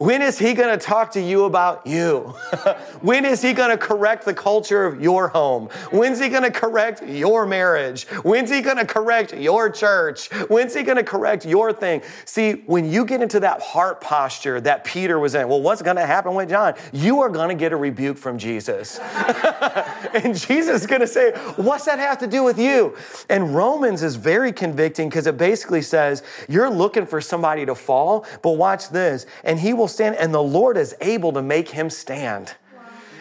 When 0.03 0.21
is 0.21 0.37
he 0.37 0.55
going 0.55 0.77
to 0.77 0.85
talk 0.85 1.13
to 1.13 1.21
you 1.21 1.45
about 1.45 1.87
you? 1.87 2.35
when 3.03 3.25
is 3.25 3.41
he 3.41 3.53
going 3.53 3.71
to 3.71 3.77
correct 3.77 4.25
the 4.25 4.35
culture 4.35 4.85
of 4.85 5.01
your 5.01 5.29
home? 5.29 5.69
When's 5.93 6.19
he 6.19 6.29
going 6.29 6.43
to 6.43 6.51
correct 6.51 7.05
your 7.05 7.47
marriage? 7.47 8.09
When's 8.25 8.51
he 8.51 8.63
going 8.63 8.79
to 8.79 8.85
correct 8.85 9.33
your 9.33 9.71
church? 9.71 10.29
When's 10.49 10.75
he 10.75 10.83
going 10.83 10.97
to 10.97 11.05
correct 11.05 11.47
your 11.47 11.73
thing? 11.73 12.03
See, 12.25 12.65
when 12.67 12.91
you 12.91 13.05
get 13.05 13.23
into 13.23 13.39
that 13.39 13.63
heart 13.63 14.01
posture 14.01 14.61
that 14.63 14.83
Peter 14.83 15.21
was 15.21 15.37
in, 15.37 15.49
well, 15.49 15.63
what's 15.63 15.83
going 15.83 15.95
to 15.95 16.05
happen 16.05 16.35
with 16.35 16.49
John? 16.49 16.75
You 16.93 17.21
are 17.21 17.29
going 17.29 17.51
to 17.51 17.55
get 17.55 17.71
a 17.71 17.77
rebuke 17.77 18.19
from 18.19 18.39
Jesus. 18.39 18.99
and 20.15 20.37
Jesus 20.37 20.81
is 20.81 20.87
going 20.89 21.03
to 21.03 21.07
say, 21.07 21.31
What's 21.55 21.85
that 21.85 22.01
have 22.01 22.19
to 22.19 22.27
do 22.27 22.43
with 22.43 22.59
you? 22.59 22.97
And 23.29 23.55
Romans 23.55 24.03
is 24.03 24.17
very 24.17 24.51
convicting 24.51 25.09
because 25.09 25.29
it 25.29 25.39
basically 25.39 25.83
says, 25.83 26.25
You're 26.49 26.71
looking 26.71 27.07
for 27.07 27.21
somebody 27.21 27.65
to 27.67 27.77
fall, 27.77 28.27
but 28.43 28.57
watch 28.57 28.89
this. 28.89 29.27
And 29.45 29.61
he 29.61 29.73
will 29.73 29.92
stand, 29.93 30.17
and 30.17 30.35
the 30.35 30.43
Lord 30.43 30.77
is 30.77 30.95
able 31.01 31.33
to 31.33 31.43
make 31.43 31.69
him 31.69 31.91
stand. 31.91 32.55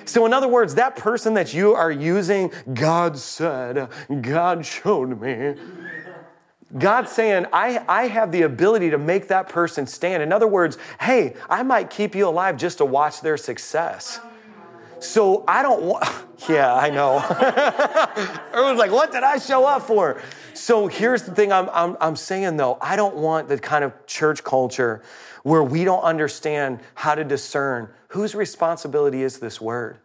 So, 0.06 0.26
in 0.26 0.34
other 0.34 0.48
words, 0.48 0.76
that 0.76 0.96
person 0.96 1.36
that 1.36 1.54
you 1.54 1.74
are 1.74 1.92
using, 1.92 2.52
God 2.74 3.18
said, 3.18 3.90
God 4.22 4.66
showed 4.66 5.22
me. 5.22 5.56
God's 6.78 7.12
saying, 7.12 7.48
I, 7.52 7.84
I 7.88 8.08
have 8.08 8.32
the 8.32 8.44
ability 8.44 8.92
to 8.92 8.98
make 8.98 9.28
that 9.28 9.50
person 9.50 9.86
stand. 9.86 10.24
In 10.24 10.32
other 10.32 10.48
words, 10.48 10.78
hey, 11.00 11.36
I 11.50 11.64
might 11.64 11.90
keep 11.90 12.16
you 12.16 12.28
alive 12.28 12.58
just 12.58 12.78
to 12.80 12.86
watch 12.86 13.22
their 13.22 13.38
success. 13.38 14.20
So 15.00 15.44
I 15.48 15.64
don't 15.64 15.82
want, 15.82 16.06
yeah, 16.50 16.74
I 16.74 16.90
know. 16.90 17.18
Everyone's 18.54 18.80
like, 18.80 18.92
what 18.92 19.12
did 19.12 19.24
I 19.24 19.38
show 19.40 19.66
up 19.66 19.82
for? 19.82 20.22
So 20.54 20.88
here's 20.88 21.24
the 21.24 21.34
thing 21.34 21.52
I'm, 21.52 21.70
I'm, 21.74 21.98
I'm 22.00 22.16
saying 22.16 22.58
though, 22.58 22.78
I 22.80 22.96
don't 22.96 23.16
want 23.16 23.48
the 23.48 23.58
kind 23.58 23.84
of 23.84 24.06
church 24.06 24.44
culture 24.44 25.02
where 25.44 25.64
we 25.64 25.84
don't 25.84 26.04
understand 26.04 26.80
how 26.96 27.16
to 27.16 27.24
discern 27.24 27.90
whose 28.10 28.36
responsibility 28.36 29.24
is 29.24 29.40
this 29.40 29.60
word. 29.60 29.98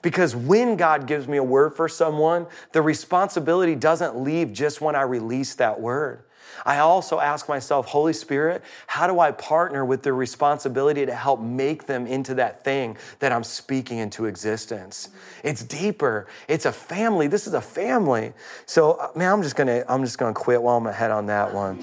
Because 0.00 0.34
when 0.34 0.76
God 0.76 1.06
gives 1.06 1.28
me 1.28 1.36
a 1.36 1.44
word 1.44 1.74
for 1.74 1.88
someone, 1.88 2.46
the 2.72 2.82
responsibility 2.82 3.74
doesn't 3.74 4.16
leave 4.16 4.52
just 4.52 4.80
when 4.80 4.96
I 4.96 5.02
release 5.02 5.54
that 5.56 5.80
word. 5.80 6.24
I 6.64 6.78
also 6.78 7.20
ask 7.20 7.48
myself, 7.48 7.86
Holy 7.86 8.12
Spirit, 8.12 8.62
how 8.86 9.06
do 9.06 9.20
I 9.20 9.30
partner 9.32 9.84
with 9.84 10.02
the 10.02 10.12
responsibility 10.12 11.06
to 11.06 11.14
help 11.14 11.40
make 11.40 11.86
them 11.86 12.06
into 12.06 12.34
that 12.34 12.64
thing 12.64 12.96
that 13.18 13.32
I'm 13.32 13.44
speaking 13.44 13.98
into 13.98 14.26
existence? 14.26 15.10
It's 15.42 15.62
deeper. 15.62 16.26
It's 16.48 16.66
a 16.66 16.72
family. 16.72 17.26
This 17.26 17.46
is 17.46 17.54
a 17.54 17.60
family. 17.60 18.32
So, 18.66 18.92
uh, 18.92 19.10
man, 19.14 19.32
I'm 19.32 19.42
just 19.42 19.56
gonna 19.56 19.84
I'm 19.88 20.04
just 20.04 20.18
gonna 20.18 20.34
quit 20.34 20.62
while 20.62 20.76
I'm 20.76 20.86
ahead 20.86 21.10
on 21.10 21.26
that 21.26 21.52
one. 21.52 21.82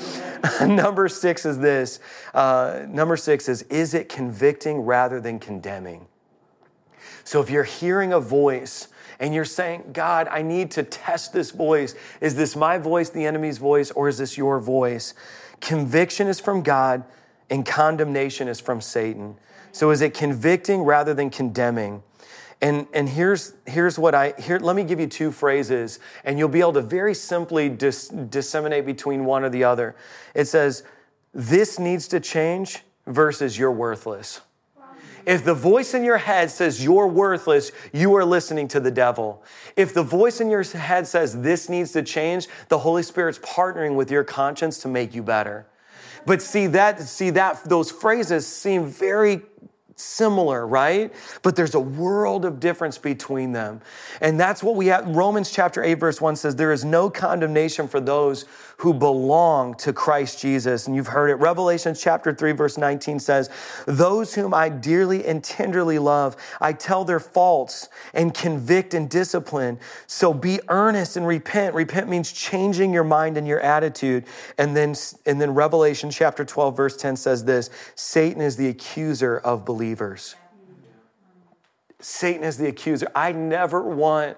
number 0.75 1.07
six 1.07 1.45
is 1.45 1.59
this. 1.59 1.99
Uh, 2.33 2.85
number 2.87 3.17
six 3.17 3.49
is 3.49 3.63
is 3.63 3.93
it 3.93 4.09
convicting 4.09 4.81
rather 4.81 5.19
than 5.19 5.39
condemning? 5.39 6.07
So 7.23 7.41
if 7.41 7.49
you're 7.49 7.63
hearing 7.63 8.11
a 8.11 8.19
voice 8.19 8.87
and 9.19 9.33
you're 9.33 9.45
saying, 9.45 9.91
God, 9.91 10.27
I 10.29 10.41
need 10.41 10.71
to 10.71 10.83
test 10.83 11.33
this 11.33 11.51
voice. 11.51 11.93
Is 12.21 12.35
this 12.35 12.55
my 12.55 12.77
voice, 12.77 13.09
the 13.09 13.25
enemy's 13.25 13.57
voice, 13.57 13.91
or 13.91 14.07
is 14.07 14.17
this 14.17 14.37
your 14.37 14.59
voice? 14.59 15.13
Conviction 15.59 16.27
is 16.27 16.39
from 16.39 16.61
God 16.63 17.03
and 17.49 17.65
condemnation 17.65 18.47
is 18.47 18.59
from 18.59 18.79
Satan. 18.79 19.35
So 19.71 19.91
is 19.91 20.01
it 20.01 20.13
convicting 20.13 20.81
rather 20.83 21.13
than 21.13 21.29
condemning? 21.29 22.03
And, 22.61 22.87
and 22.93 23.07
here's, 23.07 23.53
here's 23.65 23.97
what 23.97 24.13
I, 24.13 24.33
here, 24.37 24.59
let 24.59 24.75
me 24.75 24.83
give 24.83 24.99
you 24.99 25.07
two 25.07 25.31
phrases, 25.31 25.99
and 26.25 26.37
you'll 26.37 26.49
be 26.49 26.59
able 26.59 26.73
to 26.73 26.81
very 26.81 27.13
simply 27.13 27.69
dis, 27.69 28.09
disseminate 28.09 28.85
between 28.85 29.23
one 29.23 29.43
or 29.43 29.49
the 29.49 29.63
other. 29.63 29.95
It 30.35 30.45
says, 30.45 30.83
This 31.33 31.79
needs 31.79 32.07
to 32.09 32.19
change 32.19 32.83
versus 33.07 33.57
you're 33.57 33.71
worthless. 33.71 34.41
If 35.25 35.43
the 35.43 35.53
voice 35.53 35.93
in 35.93 36.03
your 36.03 36.17
head 36.17 36.51
says 36.51 36.83
you're 36.83 37.07
worthless, 37.07 37.71
you 37.93 38.15
are 38.15 38.25
listening 38.25 38.67
to 38.69 38.79
the 38.79 38.91
devil. 38.91 39.43
If 39.75 39.93
the 39.93 40.03
voice 40.03 40.41
in 40.41 40.49
your 40.49 40.63
head 40.63 41.07
says 41.07 41.41
this 41.41 41.69
needs 41.69 41.91
to 41.93 42.03
change, 42.03 42.47
the 42.67 42.79
Holy 42.79 43.03
Spirit's 43.03 43.39
partnering 43.39 43.95
with 43.95 44.11
your 44.11 44.23
conscience 44.23 44.79
to 44.79 44.87
make 44.87 45.13
you 45.13 45.23
better. 45.23 45.67
But 46.25 46.41
see 46.41 46.67
that, 46.67 47.01
see 47.01 47.29
that, 47.31 47.63
those 47.65 47.91
phrases 47.91 48.45
seem 48.45 48.85
very 48.85 49.41
similar, 49.99 50.65
right? 50.65 51.13
But 51.41 51.55
there's 51.55 51.75
a 51.75 51.79
world 51.79 52.45
of 52.45 52.59
difference 52.59 52.97
between 52.97 53.51
them. 53.51 53.81
And 54.21 54.39
that's 54.39 54.63
what 54.63 54.75
we 54.75 54.87
have. 54.87 55.07
Romans 55.07 55.51
chapter 55.51 55.83
8, 55.83 55.95
verse 55.95 56.21
1 56.21 56.35
says, 56.37 56.55
There 56.55 56.71
is 56.71 56.85
no 56.85 57.09
condemnation 57.09 57.87
for 57.87 57.99
those 57.99 58.45
who 58.79 58.93
belong 58.93 59.75
to 59.75 59.91
Christ 59.91 60.39
Jesus. 60.39 60.87
And 60.87 60.95
you've 60.95 61.07
heard 61.07 61.29
it. 61.29 61.35
Revelation 61.35 61.93
chapter 61.93 62.33
3, 62.33 62.53
verse 62.53 62.77
19 62.77 63.19
says, 63.19 63.49
Those 63.85 64.35
whom 64.35 64.53
I 64.53 64.69
dearly 64.69 65.25
and 65.25 65.43
tenderly 65.43 65.99
love, 65.99 66.37
I 66.61 66.71
tell 66.71 67.03
their 67.03 67.19
faults 67.19 67.89
and 68.13 68.33
convict 68.33 68.93
and 68.93 69.09
discipline. 69.09 69.79
So 70.07 70.33
be 70.33 70.61
earnest 70.69 71.17
and 71.17 71.27
repent. 71.27 71.75
Repent 71.75 72.07
means 72.07 72.31
changing 72.31 72.93
your 72.93 73.03
mind 73.03 73.35
and 73.35 73.45
your 73.45 73.59
attitude. 73.59 74.23
And 74.57 74.77
then, 74.77 74.95
and 75.25 75.41
then 75.41 75.53
Revelation 75.53 76.09
chapter 76.09 76.45
12, 76.45 76.77
verse 76.77 76.95
10 76.95 77.17
says 77.17 77.43
this 77.43 77.69
Satan 77.95 78.41
is 78.41 78.55
the 78.55 78.69
accuser 78.69 79.37
of 79.37 79.65
believers. 79.65 80.35
Satan 81.99 82.45
is 82.45 82.57
the 82.57 82.67
accuser. 82.67 83.11
I 83.13 83.33
never 83.33 83.83
want 83.83 84.37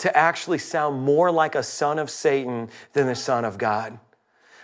to 0.00 0.16
actually 0.16 0.58
sound 0.58 1.02
more 1.02 1.30
like 1.30 1.54
a 1.54 1.62
son 1.62 1.98
of 1.98 2.10
Satan 2.10 2.70
than 2.94 3.06
the 3.06 3.14
son 3.14 3.44
of 3.44 3.58
God. 3.58 3.98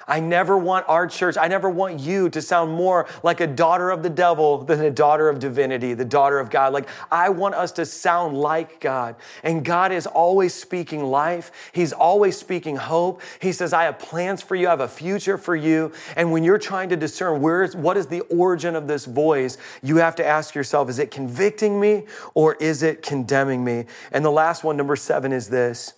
I 0.08 0.20
never 0.20 0.56
want 0.56 0.88
our 0.88 1.08
church, 1.08 1.36
I 1.36 1.48
never 1.48 1.68
want 1.68 1.98
you 1.98 2.30
to 2.30 2.40
sound 2.40 2.72
more 2.72 3.08
like 3.24 3.40
a 3.40 3.46
daughter 3.46 3.90
of 3.90 4.04
the 4.04 4.10
devil 4.10 4.58
than 4.58 4.80
a 4.80 4.90
daughter 4.90 5.28
of 5.28 5.40
divinity, 5.40 5.94
the 5.94 6.04
daughter 6.04 6.38
of 6.38 6.48
God. 6.48 6.72
Like, 6.72 6.88
I 7.10 7.30
want 7.30 7.56
us 7.56 7.72
to 7.72 7.86
sound 7.86 8.36
like 8.36 8.80
God. 8.80 9.16
And 9.42 9.64
God 9.64 9.90
is 9.90 10.06
always 10.06 10.54
speaking 10.54 11.02
life, 11.04 11.50
He's 11.72 11.92
always 11.92 12.36
speaking 12.38 12.76
hope. 12.76 13.20
He 13.40 13.50
says, 13.50 13.72
I 13.72 13.84
have 13.84 13.98
plans 13.98 14.42
for 14.42 14.54
you, 14.54 14.68
I 14.68 14.70
have 14.70 14.80
a 14.80 14.88
future 14.88 15.36
for 15.36 15.56
you. 15.56 15.92
And 16.14 16.30
when 16.30 16.44
you're 16.44 16.58
trying 16.58 16.88
to 16.90 16.96
discern 16.96 17.40
where 17.40 17.64
is, 17.64 17.74
what 17.74 17.96
is 17.96 18.06
the 18.06 18.20
origin 18.22 18.76
of 18.76 18.86
this 18.86 19.06
voice, 19.06 19.58
you 19.82 19.96
have 19.96 20.14
to 20.16 20.26
ask 20.26 20.54
yourself, 20.54 20.88
is 20.88 21.00
it 21.00 21.10
convicting 21.10 21.80
me 21.80 22.04
or 22.34 22.54
is 22.56 22.82
it 22.84 23.02
condemning 23.02 23.64
me? 23.64 23.86
And 24.12 24.24
the 24.24 24.30
last 24.30 24.62
one, 24.62 24.76
number 24.76 24.94
seven, 24.94 25.32
is 25.32 25.48
this. 25.48 25.94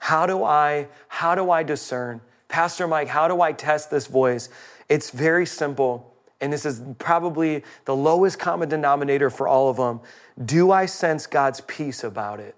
How 0.00 0.26
do 0.26 0.44
I, 0.44 0.88
how 1.08 1.34
do 1.34 1.50
I 1.50 1.62
discern? 1.62 2.20
Pastor 2.50 2.86
Mike, 2.86 3.08
how 3.08 3.28
do 3.28 3.40
I 3.40 3.52
test 3.52 3.90
this 3.90 4.06
voice? 4.06 4.50
It's 4.88 5.10
very 5.10 5.46
simple. 5.46 6.14
And 6.40 6.52
this 6.52 6.66
is 6.66 6.82
probably 6.98 7.64
the 7.84 7.94
lowest 7.94 8.38
common 8.38 8.68
denominator 8.68 9.30
for 9.30 9.46
all 9.46 9.68
of 9.70 9.76
them. 9.76 10.00
Do 10.44 10.70
I 10.70 10.86
sense 10.86 11.26
God's 11.26 11.60
peace 11.62 12.02
about 12.02 12.40
it? 12.40 12.56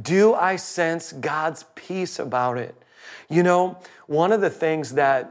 Do 0.00 0.34
I 0.34 0.56
sense 0.56 1.12
God's 1.12 1.64
peace 1.74 2.18
about 2.18 2.56
it? 2.56 2.74
You 3.28 3.42
know, 3.42 3.78
one 4.06 4.32
of 4.32 4.40
the 4.40 4.50
things 4.50 4.94
that 4.94 5.30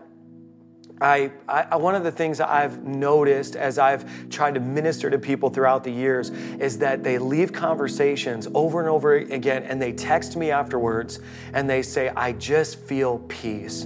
I, 1.01 1.31
I, 1.47 1.75
one 1.75 1.93
of 1.93 2.03
the 2.05 2.11
things 2.11 2.39
I've 2.39 2.83
noticed 2.85 3.57
as 3.57 3.77
I've 3.77 4.29
tried 4.29 4.53
to 4.53 4.61
minister 4.61 5.09
to 5.09 5.19
people 5.19 5.49
throughout 5.49 5.83
the 5.83 5.91
years 5.91 6.29
is 6.29 6.77
that 6.77 7.03
they 7.03 7.17
leave 7.17 7.51
conversations 7.51 8.47
over 8.53 8.79
and 8.79 8.87
over 8.87 9.15
again 9.15 9.63
and 9.63 9.81
they 9.81 9.91
text 9.91 10.37
me 10.37 10.51
afterwards 10.51 11.19
and 11.53 11.69
they 11.69 11.81
say, 11.81 12.09
I 12.09 12.31
just 12.31 12.79
feel 12.79 13.19
peace. 13.27 13.85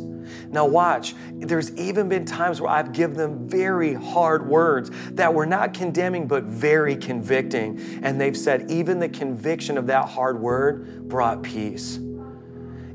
Now, 0.52 0.68
watch, 0.68 1.16
there's 1.32 1.76
even 1.76 2.10
been 2.10 2.26
times 2.26 2.62
where 2.62 2.70
I've 2.70 2.92
given 2.92 3.18
them 3.18 3.50
very 3.50 3.96
hard 3.96 4.48
words 4.48 4.92
that 5.12 5.34
were 5.34 5.48
not 5.48 5.74
condemning 5.74 6.28
but 6.28 6.44
very 6.44 6.96
convicting. 6.96 8.00
And 8.04 8.22
they've 8.22 8.38
said, 8.38 8.70
even 8.70 9.00
the 9.00 9.10
conviction 9.10 9.78
of 9.78 9.88
that 9.88 10.10
hard 10.10 10.40
word 10.40 11.08
brought 11.10 11.42
peace. 11.42 12.00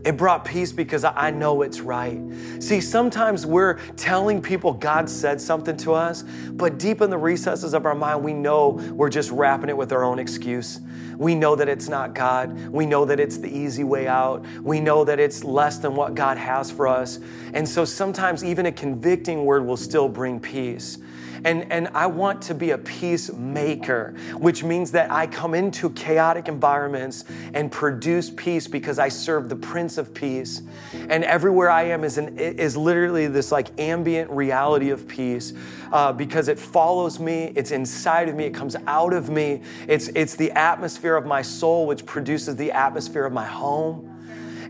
It 0.04 0.18
brought 0.18 0.44
peace 0.44 0.70
because 0.70 1.02
I 1.04 1.30
know 1.30 1.62
it's 1.62 1.80
right. 1.80 2.20
See, 2.58 2.80
sometimes 2.82 3.46
we're 3.46 3.78
telling 3.96 4.42
people 4.42 4.74
God 4.74 5.08
said 5.08 5.40
something 5.40 5.78
to 5.78 5.94
us, 5.94 6.22
but 6.50 6.78
deep 6.78 7.00
in 7.00 7.08
the 7.08 7.16
recesses 7.16 7.72
of 7.72 7.86
our 7.86 7.94
mind, 7.94 8.22
we 8.22 8.34
know 8.34 8.70
we're 8.92 9.08
just 9.08 9.30
wrapping 9.30 9.70
it 9.70 9.76
with 9.76 9.92
our 9.92 10.04
own 10.04 10.18
excuse. 10.18 10.80
We 11.16 11.34
know 11.34 11.56
that 11.56 11.68
it's 11.68 11.88
not 11.88 12.14
God. 12.14 12.68
We 12.68 12.86
know 12.86 13.04
that 13.06 13.18
it's 13.18 13.38
the 13.38 13.48
easy 13.48 13.84
way 13.84 14.06
out. 14.06 14.44
We 14.62 14.80
know 14.80 15.04
that 15.04 15.18
it's 15.18 15.42
less 15.42 15.78
than 15.78 15.94
what 15.94 16.14
God 16.14 16.36
has 16.36 16.70
for 16.70 16.86
us. 16.86 17.18
And 17.54 17.66
so 17.68 17.84
sometimes 17.84 18.44
even 18.44 18.66
a 18.66 18.72
convicting 18.72 19.44
word 19.44 19.64
will 19.64 19.76
still 19.76 20.08
bring 20.08 20.40
peace. 20.40 20.98
And, 21.44 21.70
and 21.70 21.88
I 21.88 22.06
want 22.06 22.42
to 22.42 22.54
be 22.54 22.70
a 22.70 22.78
peacemaker, 22.78 24.14
which 24.34 24.64
means 24.64 24.92
that 24.92 25.10
I 25.10 25.26
come 25.26 25.54
into 25.54 25.90
chaotic 25.90 26.48
environments 26.48 27.24
and 27.52 27.70
produce 27.70 28.30
peace 28.30 28.66
because 28.66 28.98
I 28.98 29.08
serve 29.08 29.48
the 29.48 29.56
Prince 29.56 29.98
of 29.98 30.14
Peace. 30.14 30.62
And 31.08 31.24
everywhere 31.24 31.70
I 31.70 31.84
am 31.84 32.04
is, 32.04 32.18
an, 32.18 32.38
is 32.38 32.76
literally 32.76 33.26
this 33.26 33.52
like 33.52 33.68
ambient 33.78 34.30
reality 34.30 34.90
of 34.90 35.06
peace 35.06 35.52
uh, 35.92 36.12
because 36.12 36.48
it 36.48 36.58
follows 36.58 37.20
me, 37.20 37.52
it's 37.54 37.70
inside 37.70 38.28
of 38.28 38.34
me, 38.34 38.44
it 38.44 38.54
comes 38.54 38.76
out 38.86 39.12
of 39.12 39.28
me. 39.30 39.62
It's, 39.86 40.08
it's 40.08 40.36
the 40.36 40.50
atmosphere 40.52 41.16
of 41.16 41.26
my 41.26 41.42
soul, 41.42 41.86
which 41.86 42.06
produces 42.06 42.56
the 42.56 42.72
atmosphere 42.72 43.24
of 43.24 43.32
my 43.32 43.46
home. 43.46 44.13